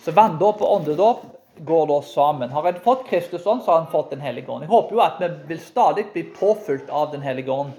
Så 0.04 0.14
vanndåp 0.14 0.62
og 0.62 0.80
åndedåp 0.80 1.24
går 1.58 1.88
da 1.88 2.02
sammen. 2.02 2.50
Har 2.50 2.68
en 2.68 2.80
fått 2.80 3.08
Kristus 3.08 3.46
ånd, 3.46 3.64
så 3.64 3.72
har 3.72 3.82
en 3.82 3.92
fått 3.92 4.10
Den 4.10 4.22
hellige 4.22 4.52
ånd. 4.52 4.64
Jeg 4.64 4.70
håper 4.70 4.96
jo 4.96 5.02
at 5.04 5.20
vi 5.22 5.30
vil 5.48 5.60
stadig 5.60 6.06
bli 6.14 6.24
påfylt 6.24 6.90
av 6.90 7.12
Den 7.12 7.22
hellige 7.22 7.52
ånd, 7.52 7.72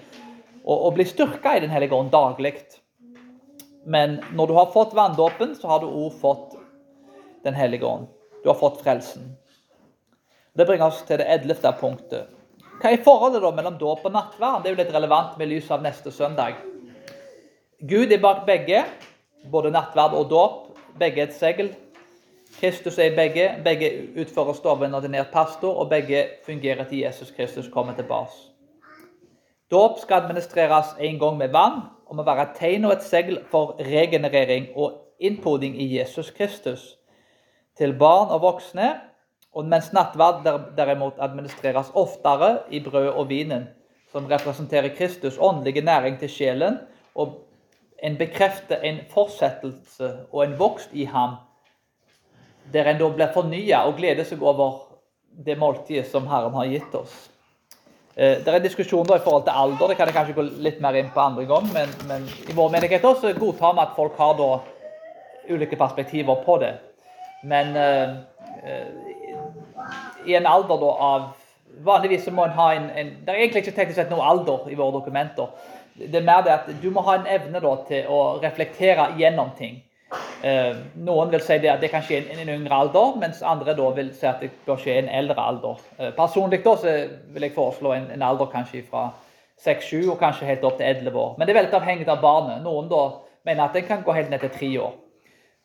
og, 0.64 0.76
og 0.76 0.94
bli 0.94 1.04
styrka 1.04 1.56
i 1.56 1.60
Den 1.60 1.70
hellige 1.70 1.94
ånd 1.94 2.10
daglig. 2.10 2.54
Men 3.86 4.20
når 4.34 4.46
du 4.46 4.54
har 4.54 4.72
fått 4.74 4.94
vanndåpen, 4.94 5.54
så 5.54 5.68
har 5.68 5.82
du 5.82 5.86
òg 5.86 6.14
fått 6.20 6.56
Den 7.44 7.54
hellige 7.54 7.86
ånd. 7.86 8.08
Du 8.42 8.48
har 8.48 8.58
fått 8.58 8.80
frelsen. 8.82 9.36
Det 10.56 10.64
bringer 10.66 10.88
oss 10.88 11.02
til 11.04 11.20
det 11.20 11.28
ellevte 11.28 11.72
punktet. 11.80 12.32
Hva 12.80 12.92
er 12.92 13.02
forholdet 13.04 13.42
da 13.44 13.50
mellom 13.56 13.76
dåp 13.80 14.04
og 14.04 14.12
nattverd? 14.12 14.62
Det 14.62 14.70
er 14.70 14.74
jo 14.74 14.80
litt 14.82 14.94
relevant 14.94 15.38
med 15.40 15.48
lys 15.48 15.70
av 15.72 15.84
neste 15.84 16.12
søndag. 16.12 16.58
Gud 17.80 18.12
er 18.12 18.20
bak 18.20 18.44
begge, 18.48 18.82
både 19.52 19.72
nattverd 19.72 20.16
og 20.16 20.30
dåp. 20.32 20.62
Begge 21.00 21.22
er 21.22 21.28
et 21.28 21.36
segl. 21.36 21.70
Kristus 22.60 22.98
er 22.98 23.16
begge. 23.16 23.50
Begge 23.64 23.90
utfører 24.20 24.52
stoven 24.52 24.94
ordinert 24.94 25.28
pastor, 25.32 25.74
og 25.74 25.88
begge 25.90 26.24
fungerer 26.46 26.84
til 26.84 26.98
Jesus 26.98 27.30
Kristus 27.30 27.68
kommer 27.72 27.94
tilbake. 27.94 28.32
Dåp 29.70 29.98
skal 29.98 30.22
administreres 30.22 30.94
en 31.00 31.18
gang 31.18 31.36
med 31.36 31.48
vann 31.48 31.80
og 32.06 32.16
må 32.16 32.22
være 32.22 32.42
et 32.42 32.54
tegn 32.58 32.84
og 32.84 32.92
et 32.92 33.02
segl 33.02 33.40
for 33.50 33.74
regenerering 33.80 34.68
og 34.76 34.92
innpoding 35.20 35.74
i 35.82 35.98
Jesus 35.98 36.30
Kristus. 36.30 36.94
Til 37.76 37.92
barn 37.98 38.30
og 38.30 38.42
voksne, 38.42 38.92
og 39.52 39.64
mens 39.64 39.92
nattverd 39.92 40.44
derimot 40.76 41.18
administreres 41.18 41.90
oftere 41.94 42.58
i 42.70 42.80
brød 42.84 43.08
og 43.08 43.28
vinen, 43.28 43.66
som 44.12 44.26
representerer 44.26 44.88
Kristus' 44.88 45.40
åndelige 45.40 45.80
næring 45.84 46.18
til 46.18 46.28
sjelen, 46.28 46.78
og 47.14 47.48
en 48.02 48.16
bekrefter 48.16 48.76
en 48.76 48.98
fortsettelse 49.10 50.12
og 50.32 50.44
en 50.44 50.58
vokst 50.58 50.90
i 50.92 51.04
ham 51.04 51.36
der 52.72 52.90
en 52.90 52.98
da 52.98 53.09
blir 53.14 53.33
fornya 53.35 53.85
og 53.87 53.96
gleder 54.00 54.26
seg 54.26 54.42
over 54.42 54.83
det 55.46 55.59
måltidet 55.59 56.09
som 56.11 56.26
Herren 56.31 56.55
har 56.57 56.70
gitt 56.70 56.94
oss. 56.96 57.14
Eh, 58.16 58.38
det 58.40 58.48
er 58.48 58.59
en 58.59 58.64
diskusjon 58.64 59.07
da 59.07 59.18
i 59.18 59.24
forhold 59.24 59.44
til 59.44 59.57
alder, 59.57 59.88
det 59.88 59.96
kan 59.98 60.09
jeg 60.09 60.16
kanskje 60.16 60.37
gå 60.38 60.46
litt 60.64 60.81
mer 60.81 60.96
inn 60.96 61.12
på 61.12 61.20
andre 61.20 61.44
gang. 61.48 61.68
Men, 61.74 61.92
men 62.09 62.29
i 62.48 62.57
vår 62.57 62.72
menighet 62.72 63.05
også 63.05 63.35
godtar 63.37 63.76
vi 63.76 63.85
at 63.85 63.96
folk 63.96 64.16
har 64.18 64.37
da 64.40 64.50
ulike 65.52 65.76
perspektiver 65.76 66.40
på 66.44 66.59
det. 66.62 66.72
Men 67.46 67.76
uh, 67.76 68.16
i 70.26 70.35
en 70.35 70.48
alder 70.48 70.81
da 70.81 70.94
av 71.11 71.26
Vanligvis 71.85 72.22
så 72.24 72.33
må 72.33 72.46
en 72.46 72.55
ha 72.57 72.70
en, 72.72 72.87
en 72.88 73.09
Det 73.20 73.29
er 73.29 73.42
egentlig 73.42 73.61
ikke 73.66 73.74
teknisk 73.76 73.98
sett 73.98 74.12
noe 74.12 74.24
alder 74.24 74.70
i 74.72 74.76
våre 74.79 74.94
dokumenter. 74.94 75.50
Det 75.96 76.22
er 76.22 76.24
mer 76.24 76.40
det 76.46 76.55
at 76.55 76.70
du 76.81 76.87
må 76.92 77.02
ha 77.05 77.18
en 77.18 77.29
evne 77.29 77.61
da 77.61 77.72
til 77.88 78.09
å 78.09 78.20
reflektere 78.40 79.11
gjennom 79.18 79.50
ting. 79.59 79.83
Eh, 80.44 80.77
noen 81.01 81.31
vil 81.33 81.40
si 81.40 81.57
at 81.57 81.81
det 81.81 81.90
kan 81.90 82.03
skje 82.05 82.18
i 82.20 82.35
en 82.37 82.51
yngre 82.53 82.75
alder, 82.77 83.14
mens 83.20 83.42
andre 83.42 83.75
vil 83.96 84.11
si 84.14 84.27
at 84.29 84.42
det 84.42 84.51
bør 84.66 84.77
skje 84.81 84.94
i 84.94 84.99
en 85.05 85.09
eldre 85.09 85.40
alder. 85.40 85.81
Eh, 85.99 86.12
personlig 86.16 86.62
da 86.64 86.75
vil 87.33 87.42
jeg 87.42 87.55
foreslå 87.55 87.92
en, 87.92 88.11
en 88.12 88.22
alder 88.22 88.51
kanskje 88.53 88.85
fra 88.90 89.09
6-7 89.64 90.11
og 90.11 90.18
kanskje 90.20 90.46
helt 90.46 90.64
opp 90.64 90.77
til 90.77 90.87
11 90.87 91.16
år. 91.16 91.35
Men 91.38 91.46
det 91.46 91.55
er 91.55 91.62
veldig 91.62 91.79
avhengig 91.81 92.09
av 92.09 92.20
barnet. 92.20 92.62
Noen 92.62 92.90
da 92.92 93.03
mener 93.49 93.64
at 93.64 93.75
den 93.75 93.87
kan 93.88 94.05
gå 94.05 94.12
helt 94.12 94.31
ned 94.31 94.44
til 94.44 94.53
3 94.59 94.70
år. 94.85 94.94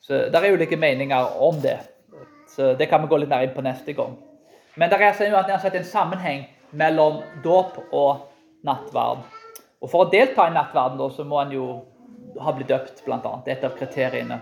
Så 0.01 0.13
Det 0.31 0.35
er 0.35 0.53
ulike 0.53 0.77
meninger 0.77 1.41
om 1.41 1.61
det. 1.61 1.79
Så 2.47 2.73
Det 2.73 2.89
kan 2.89 3.01
vi 3.01 3.07
gå 3.07 3.17
litt 3.17 3.29
nær 3.29 3.43
inn 3.43 3.55
på 3.55 3.61
neste 3.61 3.93
gang. 3.93 4.17
Men 4.75 4.89
det 4.89 5.01
er 5.01 5.33
uansett 5.33 5.75
en 5.75 5.83
sammenheng 5.83 6.47
mellom 6.71 7.21
dåp 7.43 7.77
og 7.91 8.31
nattverd. 8.63 9.27
Og 9.81 9.89
For 9.89 10.05
å 10.05 10.09
delta 10.09 10.47
i 10.47 10.53
nattverden 10.53 10.97
da, 10.97 11.09
så 11.09 11.23
må 11.23 11.41
en 11.41 11.51
jo 11.51 11.85
ha 12.39 12.53
blitt 12.53 12.69
døpt, 12.69 13.03
bl.a. 13.05 13.41
Det 13.45 13.51
et 13.51 13.63
av 13.63 13.75
kriteriene. 13.77 14.39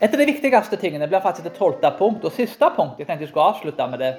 Et 0.00 0.12
av 0.12 0.20
de 0.20 0.26
viktigste 0.28 0.76
tingene 0.76 1.08
blir 1.08 1.22
faktisk 1.24 1.46
det 1.46 1.54
tolvte 1.56 1.90
punkt 1.96 2.24
og 2.28 2.32
siste 2.36 2.68
punkt. 2.76 2.98
Jeg 3.00 3.08
tenkte 3.08 3.24
jeg 3.24 3.30
skulle 3.30 3.46
avslutte 3.48 3.86
med 3.88 4.02
det. 4.04 4.12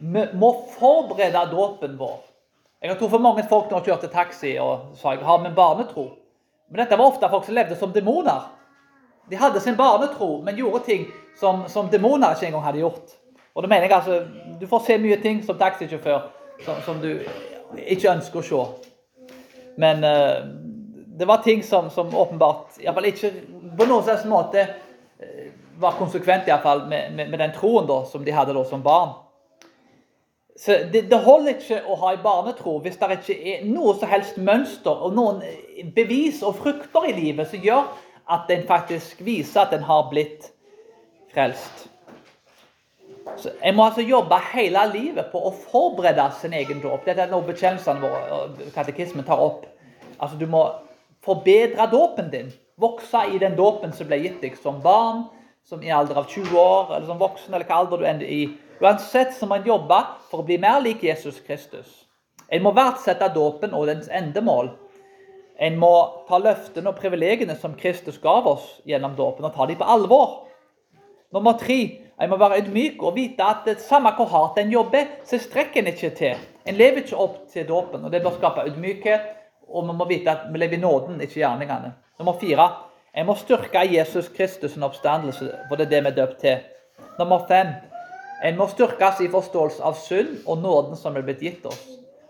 Vi 0.00 0.22
må 0.40 0.54
forberede 0.78 1.42
dåpen 1.50 1.98
vår. 2.00 2.22
Jeg 2.80 2.96
trodd 2.96 3.12
for 3.12 3.20
mange 3.20 3.44
folk 3.48 3.68
når 3.68 3.82
jeg 3.82 3.90
kjørte 3.90 4.08
taxi 4.14 4.54
og 4.56 4.94
sa 4.96 5.12
jeg 5.12 5.26
har 5.26 5.42
min 5.42 5.54
barnetro. 5.54 6.06
Men 6.70 6.80
dette 6.80 6.96
var 6.96 7.10
ofte 7.12 7.28
folk 7.28 7.44
som 7.44 7.58
levde 7.58 7.76
som 7.76 7.92
demoner. 7.92 8.46
De 9.28 9.36
hadde 9.36 9.60
sin 9.60 9.76
barnetro, 9.76 10.40
men 10.42 10.56
gjorde 10.56 10.84
ting 10.86 11.04
som, 11.36 11.66
som 11.68 11.90
demoner 11.92 12.32
ikke 12.32 12.48
engang 12.48 12.64
hadde 12.64 12.80
gjort. 12.80 13.12
Og 13.54 13.62
det 13.62 13.68
mener 13.68 13.84
jeg 13.84 13.92
altså, 13.92 14.22
Du 14.60 14.66
får 14.66 14.86
se 14.86 14.98
mye 14.98 15.20
ting 15.20 15.44
som 15.44 15.58
taxisjåfør 15.58 16.24
som, 16.64 16.80
som 16.86 17.04
du 17.04 17.20
ikke 17.84 18.14
ønsker 18.14 18.40
å 18.40 18.48
se. 18.48 18.64
Men 19.76 20.04
uh, 20.04 20.40
det 21.20 21.28
var 21.28 21.44
ting 21.44 21.60
som, 21.64 21.90
som 21.92 22.14
åpenbart 22.16 22.80
iallfall 22.80 23.10
ikke 23.12 23.34
på 23.80 23.88
noen 23.88 24.04
slags 24.04 24.28
måte 24.28 24.66
uh, 24.68 25.48
var 25.80 25.96
konsekvent 25.96 26.48
i 26.48 26.60
fall, 26.62 26.84
med, 26.88 27.16
med, 27.16 27.32
med, 27.32 27.40
den 27.40 27.56
troen 27.56 27.88
da, 27.88 28.02
som 28.04 28.24
de 28.24 28.36
hadde 28.36 28.54
da, 28.56 28.64
som 28.68 28.84
barn. 28.84 29.16
Så 30.60 30.76
det, 30.92 31.06
det, 31.08 31.18
holder 31.24 31.54
ikke 31.54 31.78
å 31.88 31.96
ha 32.02 32.12
en 32.12 32.20
barnetro 32.20 32.74
hvis 32.84 32.98
det 33.00 33.16
ikke 33.16 33.36
er 33.48 33.62
noe 33.64 33.94
som 33.96 34.10
helst 34.10 34.36
mønster 34.36 34.92
og 34.92 35.14
noen 35.16 35.40
bevis 35.96 36.42
og 36.44 36.58
frukter 36.60 37.06
i 37.08 37.14
livet 37.16 37.48
som 37.48 37.64
gjør 37.64 37.86
at 38.30 38.50
en 38.52 38.66
faktisk 38.68 39.22
viser 39.24 39.62
at 39.62 39.72
en 39.72 39.86
har 39.88 40.10
blitt 40.10 40.50
frelst. 41.32 41.86
Så 43.40 43.54
En 43.62 43.76
må 43.76 43.86
altså 43.86 44.04
jobbe 44.04 44.36
hele 44.52 44.82
livet 44.92 45.30
på 45.32 45.40
å 45.48 45.54
forberede 45.54 46.28
sin 46.40 46.52
egen 46.52 46.82
dåp. 46.82 47.06
Dette 47.06 47.24
er 47.24 47.32
noe 47.32 47.46
bekjennelsene 47.46 48.02
våre 48.02 48.22
og 48.36 48.60
katekismen 48.74 49.24
tar 49.24 49.40
opp. 49.40 49.64
Altså 50.18 50.36
Du 50.36 50.46
må 50.50 50.66
forbedre 51.24 51.88
dåpen 51.88 52.30
din. 52.32 52.52
Vokse 52.80 53.26
i 53.34 53.38
den 53.38 53.56
dåpen 53.58 53.92
som 53.92 54.08
ble 54.08 54.20
gitt 54.22 54.40
deg 54.42 54.56
som 54.56 54.80
barn, 54.82 55.26
som 55.68 55.82
i 55.84 55.92
alder 55.92 56.18
av 56.22 56.28
20 56.30 56.56
år, 56.56 56.94
eller 56.96 57.06
som 57.06 57.20
voksen, 57.20 57.54
eller 57.54 57.68
hva 57.68 57.82
alder 57.82 58.00
du 58.00 58.06
ender 58.08 58.26
i. 58.26 58.42
Uansett 58.80 59.34
så 59.36 59.46
må 59.46 59.58
en 59.58 59.68
jobbe 59.68 59.98
for 60.30 60.40
å 60.40 60.46
bli 60.48 60.56
mer 60.60 60.80
lik 60.80 61.04
Jesus 61.04 61.42
Kristus. 61.44 61.90
En 62.48 62.64
må 62.64 62.72
verdsette 62.74 63.28
dåpen 63.34 63.76
og 63.76 63.90
dens 63.90 64.08
endemål. 64.08 64.72
En 65.60 65.76
må 65.78 65.92
ta 66.28 66.40
løftene 66.40 66.88
og 66.88 66.96
privilegiene 66.98 67.54
som 67.60 67.76
Kristus 67.78 68.16
gav 68.22 68.48
oss 68.48 68.64
gjennom 68.88 69.12
dåpen, 69.18 69.44
og 69.44 69.54
ta 69.54 69.68
dem 69.68 69.78
på 69.78 69.88
alvor. 69.96 70.46
Nummer 71.36 71.58
tre 71.60 71.82
en 72.20 72.32
må 72.32 72.36
være 72.40 72.58
ydmyk 72.60 73.04
og 73.04 73.14
vite 73.16 73.44
at 73.44 73.68
det 73.68 73.78
samme 73.84 74.10
hvor 74.16 74.28
hardt 74.32 74.58
en 74.60 74.72
jobber, 74.72 75.06
så 75.24 75.38
strekker 75.40 75.80
en 75.80 75.92
ikke 75.92 76.10
til. 76.16 76.40
En 76.68 76.76
lever 76.76 77.04
ikke 77.04 77.20
opp 77.20 77.38
til 77.52 77.68
dåpen, 77.68 78.04
og 78.04 78.12
det 78.12 78.22
bør 78.24 78.34
skape 78.36 78.66
ydmykhet. 78.68 79.28
Og 79.70 79.86
vi 79.88 79.96
må 79.96 80.06
vite 80.08 80.30
at 80.30 80.48
vi 80.52 80.58
lever 80.58 80.78
i 80.78 80.80
nåden, 80.80 81.20
ikke 81.20 81.40
gjerningene. 81.40 81.92
Nummer 82.18 82.38
fire 82.40 82.68
en 83.14 83.26
må 83.26 83.34
styrke 83.34 83.82
Jesus 83.90 84.28
Kristus' 84.30 84.78
oppstandelse, 84.82 85.50
for 85.68 85.76
det 85.76 85.86
er 85.86 85.90
det 85.90 86.02
vi 86.04 86.10
er 86.10 86.18
døpt 86.18 86.40
til. 86.40 86.58
Nummer 87.18 87.46
fem 87.48 87.72
en 88.44 88.56
må 88.56 88.66
styrkes 88.70 89.20
i 89.20 89.28
forståelse 89.28 89.82
av 89.84 89.96
synd 90.00 90.36
og 90.46 90.62
nåden 90.62 90.96
som 90.96 91.16
er 91.16 91.24
blitt 91.26 91.42
gitt 91.44 91.66
oss. 91.66 91.80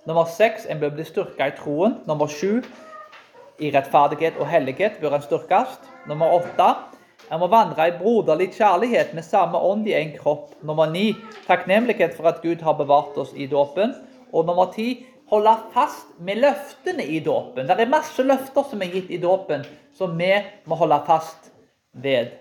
Nummer 0.09 0.25
seks 0.25 0.65
en 0.67 0.81
bør 0.81 0.95
bli 0.97 1.05
styrka 1.05 1.51
i 1.51 1.57
troen. 1.59 1.99
Nummer 2.09 2.27
sju 2.27 2.63
i 3.61 3.71
rettferdighet 3.75 4.41
og 4.41 4.49
hellighet 4.49 4.97
bør 5.03 5.19
en 5.19 5.27
styrkes. 5.27 5.77
Nummer 6.09 6.33
åtte 6.41 6.71
en 7.31 7.39
må 7.39 7.47
vandre 7.53 7.87
i 7.87 7.95
broderlig 7.95 8.49
kjærlighet 8.57 9.13
med 9.15 9.23
samme 9.23 9.59
ånd 9.59 9.87
i 9.87 9.95
en 9.95 10.17
kropp. 10.17 10.57
Nummer 10.67 10.91
ni 10.91 11.13
takknemlighet 11.47 12.17
for 12.17 12.27
at 12.33 12.41
Gud 12.43 12.65
har 12.67 12.75
bevart 12.81 13.19
oss 13.21 13.31
i 13.37 13.47
dåpen. 13.47 13.93
Og 14.33 14.49
nummer 14.49 14.73
ti 14.75 15.05
holde 15.31 15.55
fast 15.75 16.07
med 16.19 16.41
løftene 16.43 17.07
i 17.07 17.21
dåpen. 17.25 17.69
Det 17.69 17.79
er 17.79 17.91
masse 17.91 18.23
løfter 18.27 18.67
som 18.67 18.83
er 18.83 18.95
gitt 18.95 19.11
i 19.15 19.21
dåpen, 19.23 19.65
som 19.97 20.17
vi 20.19 20.33
må 20.67 20.79
holde 20.81 20.99
fast 21.07 21.51
ved. 21.93 22.33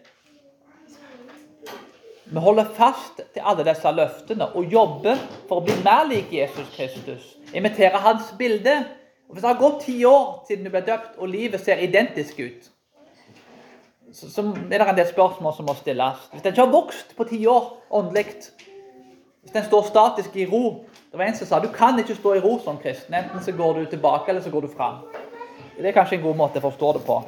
Vi 2.29 2.39
holder 2.39 2.65
fast 2.77 3.21
til 3.33 3.45
alle 3.45 3.65
disse 3.65 3.91
løftene 3.93 4.51
og 4.53 4.73
jobber 4.73 5.17
for 5.49 5.59
å 5.59 5.65
bli 5.65 5.75
mer 5.85 6.05
lik 6.09 6.33
Jesus 6.33 6.67
Kristus. 6.75 7.35
Imitere 7.53 8.01
hans 8.03 8.33
bilde. 8.37 8.75
Og 9.29 9.35
Hvis 9.35 9.45
det 9.45 9.49
har 9.49 9.61
gått 9.61 9.83
ti 9.85 9.95
år 10.05 10.43
siden 10.47 10.65
du 10.65 10.73
ble 10.73 10.81
døpt, 10.85 11.17
og 11.17 11.29
livet 11.29 11.61
ser 11.61 11.81
identisk 11.85 12.39
ut, 12.41 12.69
så, 14.13 14.41
er 14.41 14.81
det 14.81 14.87
en 14.89 14.97
del 14.97 15.09
spørsmål 15.09 15.53
som 15.53 15.67
må 15.69 15.75
stilles. 15.77 16.21
Hvis 16.31 16.41
den 16.41 16.53
ikke 16.55 16.65
har 16.65 16.73
vokst 16.73 17.13
på 17.17 17.27
ti 17.29 17.43
år 17.45 17.67
åndelig, 17.93 18.25
hvis 19.41 19.53
den 19.53 19.67
står 19.67 19.85
statisk 19.89 20.37
i 20.37 20.47
ro 20.49 20.63
Det 21.11 21.17
var 21.17 21.25
en 21.25 21.35
som 21.35 21.47
sa 21.47 21.59
du 21.59 21.71
kan 21.73 21.99
ikke 21.99 22.15
stå 22.15 22.35
i 22.35 22.41
ro 22.43 22.59
som 22.63 22.77
kristen. 22.77 23.15
Enten 23.15 23.41
så 23.43 23.51
går 23.51 23.73
du 23.73 23.85
tilbake, 23.85 24.29
eller 24.29 24.41
så 24.41 24.49
går 24.49 24.61
du 24.61 24.67
fram. 24.67 24.99
Det 25.77 25.87
er 25.87 25.95
kanskje 25.95 26.19
en 26.19 26.25
god 26.27 26.35
måte 26.37 26.59
å 26.59 26.67
forstå 26.67 26.91
det 26.97 27.05
på. 27.07 27.21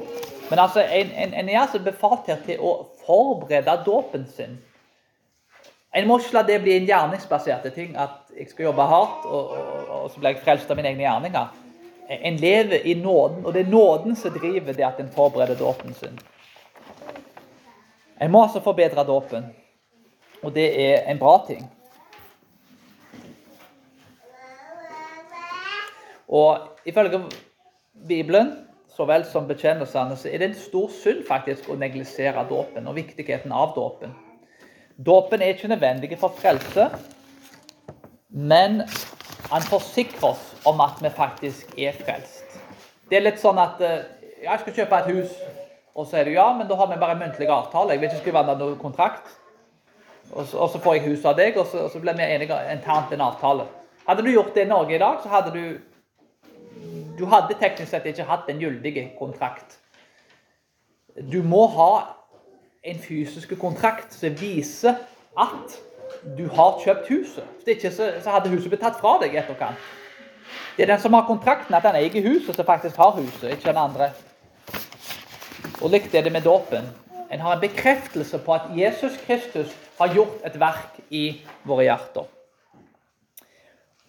Men 0.50 0.60
altså, 0.60 0.84
en, 0.84 1.14
en, 1.16 1.34
en 1.34 1.50
er 1.50 1.62
altså 1.62 1.80
befalt 1.80 2.28
her 2.28 2.44
til 2.46 2.60
å 2.60 2.74
forberede 3.06 3.78
dåpen 3.86 4.28
sin. 4.36 4.60
En 5.96 6.08
må 6.08 6.20
ikke 6.20 6.38
la 6.38 6.44
det 6.48 6.60
bli 6.64 6.76
en 6.78 6.88
gjerningsbaserte 6.88 7.72
ting, 7.76 7.96
at 8.00 8.30
jeg 8.38 8.52
skal 8.52 8.70
jobbe 8.70 8.86
hardt, 8.88 9.26
og, 9.26 9.56
og, 9.58 9.90
og 9.98 10.12
så 10.12 10.20
blir 10.20 10.36
jeg 10.36 10.44
frelst 10.46 10.70
av 10.72 10.80
mine 10.80 10.92
egne 10.94 11.08
gjerninger. 11.08 11.58
En 12.12 12.38
lever 12.40 12.86
i 12.88 12.94
nåden, 13.00 13.46
og 13.46 13.56
det 13.56 13.66
er 13.66 13.72
nåden 13.72 14.16
som 14.20 14.36
driver 14.36 14.76
det 14.76 14.86
at 14.88 15.00
en 15.00 15.12
forbereder 15.12 15.58
dåpen 15.60 15.96
sin. 15.98 16.20
En 18.22 18.32
må 18.32 18.44
altså 18.46 18.62
forbedre 18.64 19.04
dåpen, 19.08 19.50
og 20.44 20.54
det 20.56 20.70
er 20.86 21.08
en 21.12 21.20
bra 21.20 21.40
ting. 21.48 21.66
Og 26.32 26.58
ifølge 26.88 27.22
Bibelen, 28.08 28.54
så 28.96 29.06
vel 29.08 29.26
som 29.28 29.48
bekjennelsene, 29.48 30.18
så 30.18 30.30
er 30.30 30.42
det 30.42 30.50
en 30.50 30.60
stor 30.60 30.92
synd 30.96 31.24
faktisk 31.28 31.70
å 31.72 31.80
neglisere 31.80 32.44
dåpen 32.50 32.88
og 32.88 32.96
viktigheten 32.96 33.52
av 33.56 33.76
dåpen. 33.76 34.14
Dåpen 34.96 35.42
er 35.42 35.56
ikke 35.56 35.72
nødvendig 35.72 36.18
for 36.20 36.36
frelse, 36.38 36.90
men 38.30 38.82
han 39.52 39.68
forsikrer 39.68 40.32
oss 40.32 40.44
om 40.68 40.80
at 40.84 41.00
vi 41.04 41.12
faktisk 41.12 41.76
er 41.80 41.96
frelst. 42.00 42.60
Det 43.10 43.20
er 43.20 43.26
litt 43.26 43.42
sånn 43.42 43.60
at 43.60 43.80
ja, 43.84 43.96
jeg 44.46 44.64
skal 44.64 44.76
kjøpe 44.80 45.00
et 45.02 45.12
hus. 45.12 45.36
Og 45.92 46.08
så 46.08 46.22
er 46.22 46.28
det 46.28 46.38
ja, 46.38 46.48
men 46.56 46.70
da 46.70 46.78
har 46.80 46.88
vi 46.88 47.00
bare 47.02 47.18
en 47.18 47.24
muntlig 47.26 47.50
avtale. 47.52 47.92
Jeg 47.92 48.00
vil 48.00 48.10
ikke 48.10 48.22
skrive 48.22 48.44
noen 48.48 48.78
kontrakt. 48.80 49.28
Og 50.32 50.46
så, 50.48 50.56
og 50.56 50.70
så, 50.72 50.80
får 50.80 50.96
jeg 50.96 51.08
huset 51.10 51.28
av 51.28 51.36
deg, 51.36 51.58
og 51.60 51.68
så, 51.68 51.86
og 51.86 51.92
så 51.92 52.00
blir 52.00 52.16
vi 52.16 52.24
enige 52.24 52.60
internt 52.72 53.12
en 53.12 53.24
avtale. 53.26 53.66
Hadde 54.08 54.24
du 54.24 54.32
gjort 54.32 54.56
det 54.56 54.64
i 54.64 54.70
Norge 54.70 54.96
i 54.96 55.02
dag, 55.02 55.20
så 55.20 55.32
hadde 55.34 55.52
du 55.52 55.66
Du 57.18 57.26
hadde 57.30 57.58
teknisk 57.60 57.92
sett 57.92 58.08
ikke 58.10 58.28
hatt 58.28 58.50
en 58.50 58.60
gyldig 58.62 59.12
kontrakt. 59.20 59.78
Du 61.32 61.42
må 61.44 61.66
ha 61.76 61.92
en 62.84 63.00
fysisk 63.00 63.54
kontrakt 63.60 64.14
som 64.16 64.36
viser 64.40 64.96
at 65.40 65.80
du 66.38 66.48
har 66.54 66.80
kjøpt 66.84 67.10
huset. 67.10 67.48
Hvis 67.58 67.76
ikke 67.76 67.92
så, 67.92 68.12
så 68.24 68.36
hadde 68.36 68.52
huset 68.54 68.72
blitt 68.72 68.84
tatt 68.84 69.00
fra 69.00 69.18
deg 69.22 69.36
i 69.36 69.42
etterkant. 69.42 69.78
Det 70.78 70.86
er 70.86 70.94
den 70.94 71.02
som 71.04 71.14
har 71.14 71.28
kontrakten, 71.28 71.76
at 71.76 71.84
den 71.84 71.98
eier 72.00 72.28
huset, 72.28 72.56
som 72.56 72.66
faktisk 72.66 72.96
har 73.00 73.16
huset, 73.18 73.52
ikke 73.52 73.70
den 73.70 73.82
andre. 73.82 74.12
Og 75.82 75.90
likt 75.92 76.16
er 76.16 76.24
det 76.26 76.34
med 76.34 76.46
dåpen. 76.46 76.88
En 77.32 77.40
har 77.40 77.56
en 77.56 77.64
bekreftelse 77.64 78.40
på 78.44 78.54
at 78.54 78.70
Jesus 78.76 79.18
Kristus 79.26 79.74
har 80.00 80.14
gjort 80.14 80.46
et 80.46 80.60
verk 80.60 81.00
i 81.10 81.26
våre 81.64 81.88
hjerter. 81.88 82.28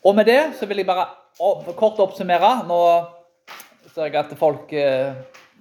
Og 0.05 0.17
med 0.17 0.27
det 0.27 0.41
så 0.59 0.67
vil 0.67 0.83
jeg 0.83 0.87
bare 0.87 1.07
kort 1.39 2.01
oppsummere. 2.03 2.53
Nå 2.69 2.81
ser 3.93 4.09
jeg 4.09 4.19
at 4.21 4.35
folk 4.41 4.73
eh, 4.77 5.15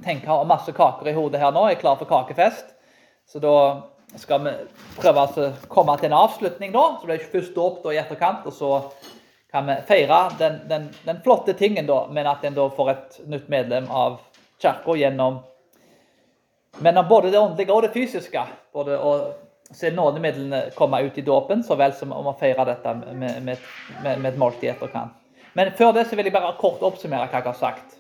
tenker 0.04 0.32
har 0.32 0.50
masse 0.50 0.74
kaker 0.76 1.12
i 1.12 1.16
hodet 1.16 1.42
her 1.42 1.54
nå, 1.54 1.66
er 1.68 1.80
klar 1.82 1.98
for 2.00 2.10
kakefest. 2.10 2.74
Så 3.28 3.40
da 3.44 3.56
skal 4.20 4.44
vi 4.44 4.56
prøve 4.98 5.28
å 5.28 5.52
komme 5.72 5.96
til 6.00 6.12
en 6.12 6.20
avslutning 6.20 6.74
da. 6.76 6.86
Så 7.00 7.08
blir 7.08 7.22
det 7.22 7.32
først 7.32 7.56
dåp 7.56 7.86
i 7.92 8.00
etterkant, 8.02 8.48
og 8.50 8.56
så 8.56 8.74
kan 9.52 9.68
vi 9.68 9.78
feire 9.88 10.26
den, 10.40 10.60
den, 10.68 10.90
den 11.06 11.22
flotte 11.24 11.56
tingen 11.60 11.88
da, 11.88 12.06
men 12.12 12.28
at 12.28 12.44
en 12.48 12.56
da 12.56 12.70
får 12.72 12.92
et 12.92 13.22
nytt 13.32 13.50
medlem 13.52 13.90
av 13.92 14.20
kirka 14.62 14.96
gjennom 14.96 15.42
men 16.80 17.08
både 17.10 17.32
det 17.32 17.40
åndelige 17.40 17.74
og 17.74 17.84
det 17.84 17.92
fysiske, 17.92 18.42
både 18.74 18.96
å 18.96 19.12
se 19.76 19.92
nådemidlene 19.92 20.70
komme 20.76 21.02
ut 21.04 21.18
i 21.20 21.24
dåpen, 21.26 21.64
så 21.64 21.76
vel 21.80 21.94
som 21.96 22.14
om 22.16 22.30
å 22.32 22.38
feire 22.40 22.64
dette 22.68 22.94
med, 22.96 23.42
med, 23.44 23.66
med, 24.04 24.22
med 24.22 24.30
et 24.32 24.40
måltid 24.40 24.70
i 24.70 24.72
etterkant. 24.72 25.21
Men 25.54 25.72
før 25.78 25.92
det 25.92 26.08
så 26.08 26.16
vil 26.16 26.28
jeg 26.30 26.34
bare 26.34 26.56
kort 26.60 26.84
oppsummere 26.86 27.28
hva 27.28 27.42
jeg 27.42 27.50
har 27.50 27.60
sagt. 27.60 27.98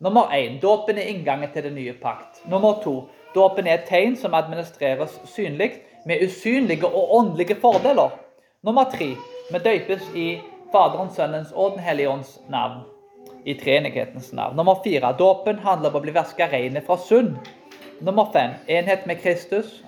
Nummer 0.00 0.32
én 0.36 0.58
dåpen 0.60 0.98
er 0.98 1.08
inngangen 1.08 1.52
til 1.52 1.64
den 1.64 1.74
nye 1.74 1.94
pakt. 2.00 2.42
Nummer 2.48 2.80
to 2.82 3.08
dåpen 3.34 3.66
er 3.66 3.78
et 3.78 3.88
tegn 3.88 4.16
som 4.16 4.34
administreres 4.36 5.20
synlig, 5.24 5.72
med 6.06 6.22
usynlige 6.22 6.86
og 6.86 7.14
åndelige 7.16 7.56
fordeler. 7.60 8.12
Nummer 8.62 8.84
tre 8.90 9.14
vi 9.50 9.58
døpes 9.58 10.02
i 10.14 10.26
Faderens, 10.72 11.14
Sønnens 11.16 11.52
og 11.54 11.72
Den 11.72 11.80
hellige 11.80 12.10
ånds 12.10 12.40
navn. 12.50 12.84
I 13.44 13.54
treenighetens 13.54 14.32
navn. 14.32 14.56
Nummer 14.56 14.74
fire 14.84 15.12
dåpen 15.18 15.58
handler 15.58 15.90
om 15.90 16.00
å 16.00 16.02
bli 16.02 16.14
vaska 16.14 16.48
reine 16.52 16.82
fra 16.86 16.96
synd. 16.98 17.36
Nummer 18.00 18.28
fem 18.32 18.56
enhet 18.68 19.06
med 19.06 19.22
Kristus. 19.22 19.82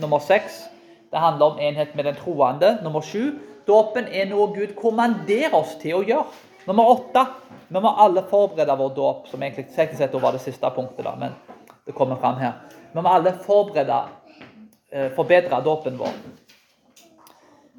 Nummer 0.00 0.18
seks 0.18 0.64
det 1.10 1.22
handler 1.22 1.46
om 1.46 1.58
enhet 1.58 1.94
med 1.94 2.04
den 2.04 2.16
troende. 2.18 2.78
Nummer 2.82 3.00
sju 3.00 3.38
dåpen 3.66 4.08
er 4.08 4.28
noe 4.30 4.50
Gud 4.54 4.74
kommanderer 4.78 5.54
oss 5.56 5.76
til 5.80 6.00
å 6.00 6.04
gjøre. 6.04 6.42
Nummer 6.64 6.94
åtte 6.94 7.26
vi 7.68 7.80
må 7.80 7.90
alle 7.90 8.22
forberede 8.30 8.76
vår 8.76 8.90
dåp, 8.94 9.28
som 9.28 9.42
egentlig 9.42 9.70
teknisk 9.74 9.98
sett 9.98 10.14
var 10.22 10.32
det 10.32 10.42
siste 10.44 10.70
punktet. 10.70 11.04
da, 11.04 11.16
men 11.18 11.32
det 11.86 11.92
kommer 11.92 12.16
frem 12.16 12.36
her. 12.38 12.52
Vi 12.92 13.00
må 13.00 13.08
alle 13.08 13.32
forberede, 13.32 14.02
eh, 14.92 15.10
forbedre 15.16 15.60
dåpen 15.64 15.98
vår. 15.98 16.12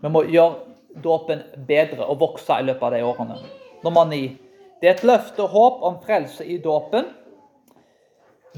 Vi 0.02 0.10
må 0.10 0.24
gjøre 0.24 0.56
dåpen 1.04 1.43
bedre 1.67 2.06
og 2.06 2.19
vokse 2.19 2.60
i 2.60 2.63
løpet 2.63 2.84
av 2.84 2.91
de 2.91 3.04
årene. 3.04 3.38
Nummer 3.84 4.06
ni. 4.06 4.38
Det 4.82 4.89
er 4.89 4.93
et 4.93 5.04
løfte 5.04 5.43
og 5.43 5.50
håp 5.50 5.84
om 5.84 6.00
frelse 6.06 6.45
i 6.45 6.58
dåpen. 6.58 7.06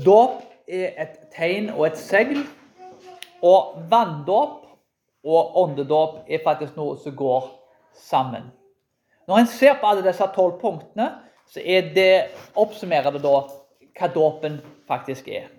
Dåp 0.06 0.42
er 0.68 0.94
et 0.98 1.20
tegn 1.36 1.70
og 1.70 1.86
et 1.88 1.98
segl. 1.98 2.44
Og 3.42 3.78
vanndåp 3.90 4.67
og 5.28 5.58
åndedåp 5.64 6.30
er 6.30 6.44
faktisk 6.44 6.78
noe 6.80 6.96
som 7.04 7.16
går 7.16 7.50
sammen. 8.00 8.48
Når 9.28 9.42
en 9.42 9.50
ser 9.52 9.76
på 9.80 9.90
alle 9.90 10.06
disse 10.06 10.28
tolv 10.36 10.60
punktene, 10.62 11.12
så 11.52 11.64
er 11.64 11.92
det, 11.96 12.12
oppsummerer 12.56 13.12
det 13.16 13.24
da 13.24 13.42
hva 13.98 14.10
dåpen 14.14 14.60
faktisk 14.88 15.28
er. 15.28 15.50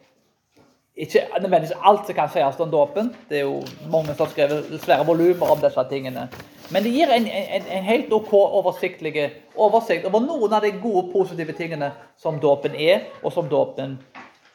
Ikke 0.98 1.26
nødvendigvis 1.40 1.76
alt 1.85 2.07
som 2.07 2.16
kan 2.16 2.31
sies 2.33 2.61
om 2.61 2.70
dåpen. 2.70 3.12
Det 3.28 3.38
er 3.38 3.44
jo 3.46 3.61
mange 3.90 4.14
som 4.14 4.26
har 4.26 4.33
skrevet 4.33 4.81
svære 4.83 5.07
volumer 5.07 5.52
om 5.52 5.61
disse 5.62 5.85
tingene. 5.90 6.26
Men 6.70 6.83
det 6.85 6.92
gir 6.92 7.12
en, 7.14 7.26
en, 7.26 7.68
en 7.76 7.85
helt 7.85 8.12
OK 8.12 8.33
oversiktlig 8.35 9.28
oversikt 9.57 10.09
over 10.09 10.24
noen 10.24 10.52
av 10.52 10.64
de 10.64 10.72
gode, 10.83 11.07
positive 11.12 11.54
tingene 11.57 11.92
som 12.18 12.40
dåpen 12.42 12.74
er, 12.74 13.07
og 13.22 13.33
som 13.33 13.48
dåpen 13.48 13.96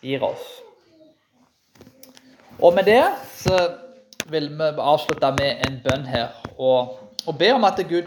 gir 0.03 0.25
oss. 0.25 0.43
Og 2.59 2.75
med 2.75 2.85
det 2.91 3.01
så 3.39 3.57
vil 4.31 4.49
vi 4.49 4.69
avslutte 4.77 5.31
med 5.37 5.65
en 5.67 5.79
bønn 5.83 6.05
her, 6.05 6.27
og, 6.57 6.99
og 7.27 7.37
be 7.37 7.53
om 7.53 7.63
at 7.63 7.79
Gud 7.89 8.01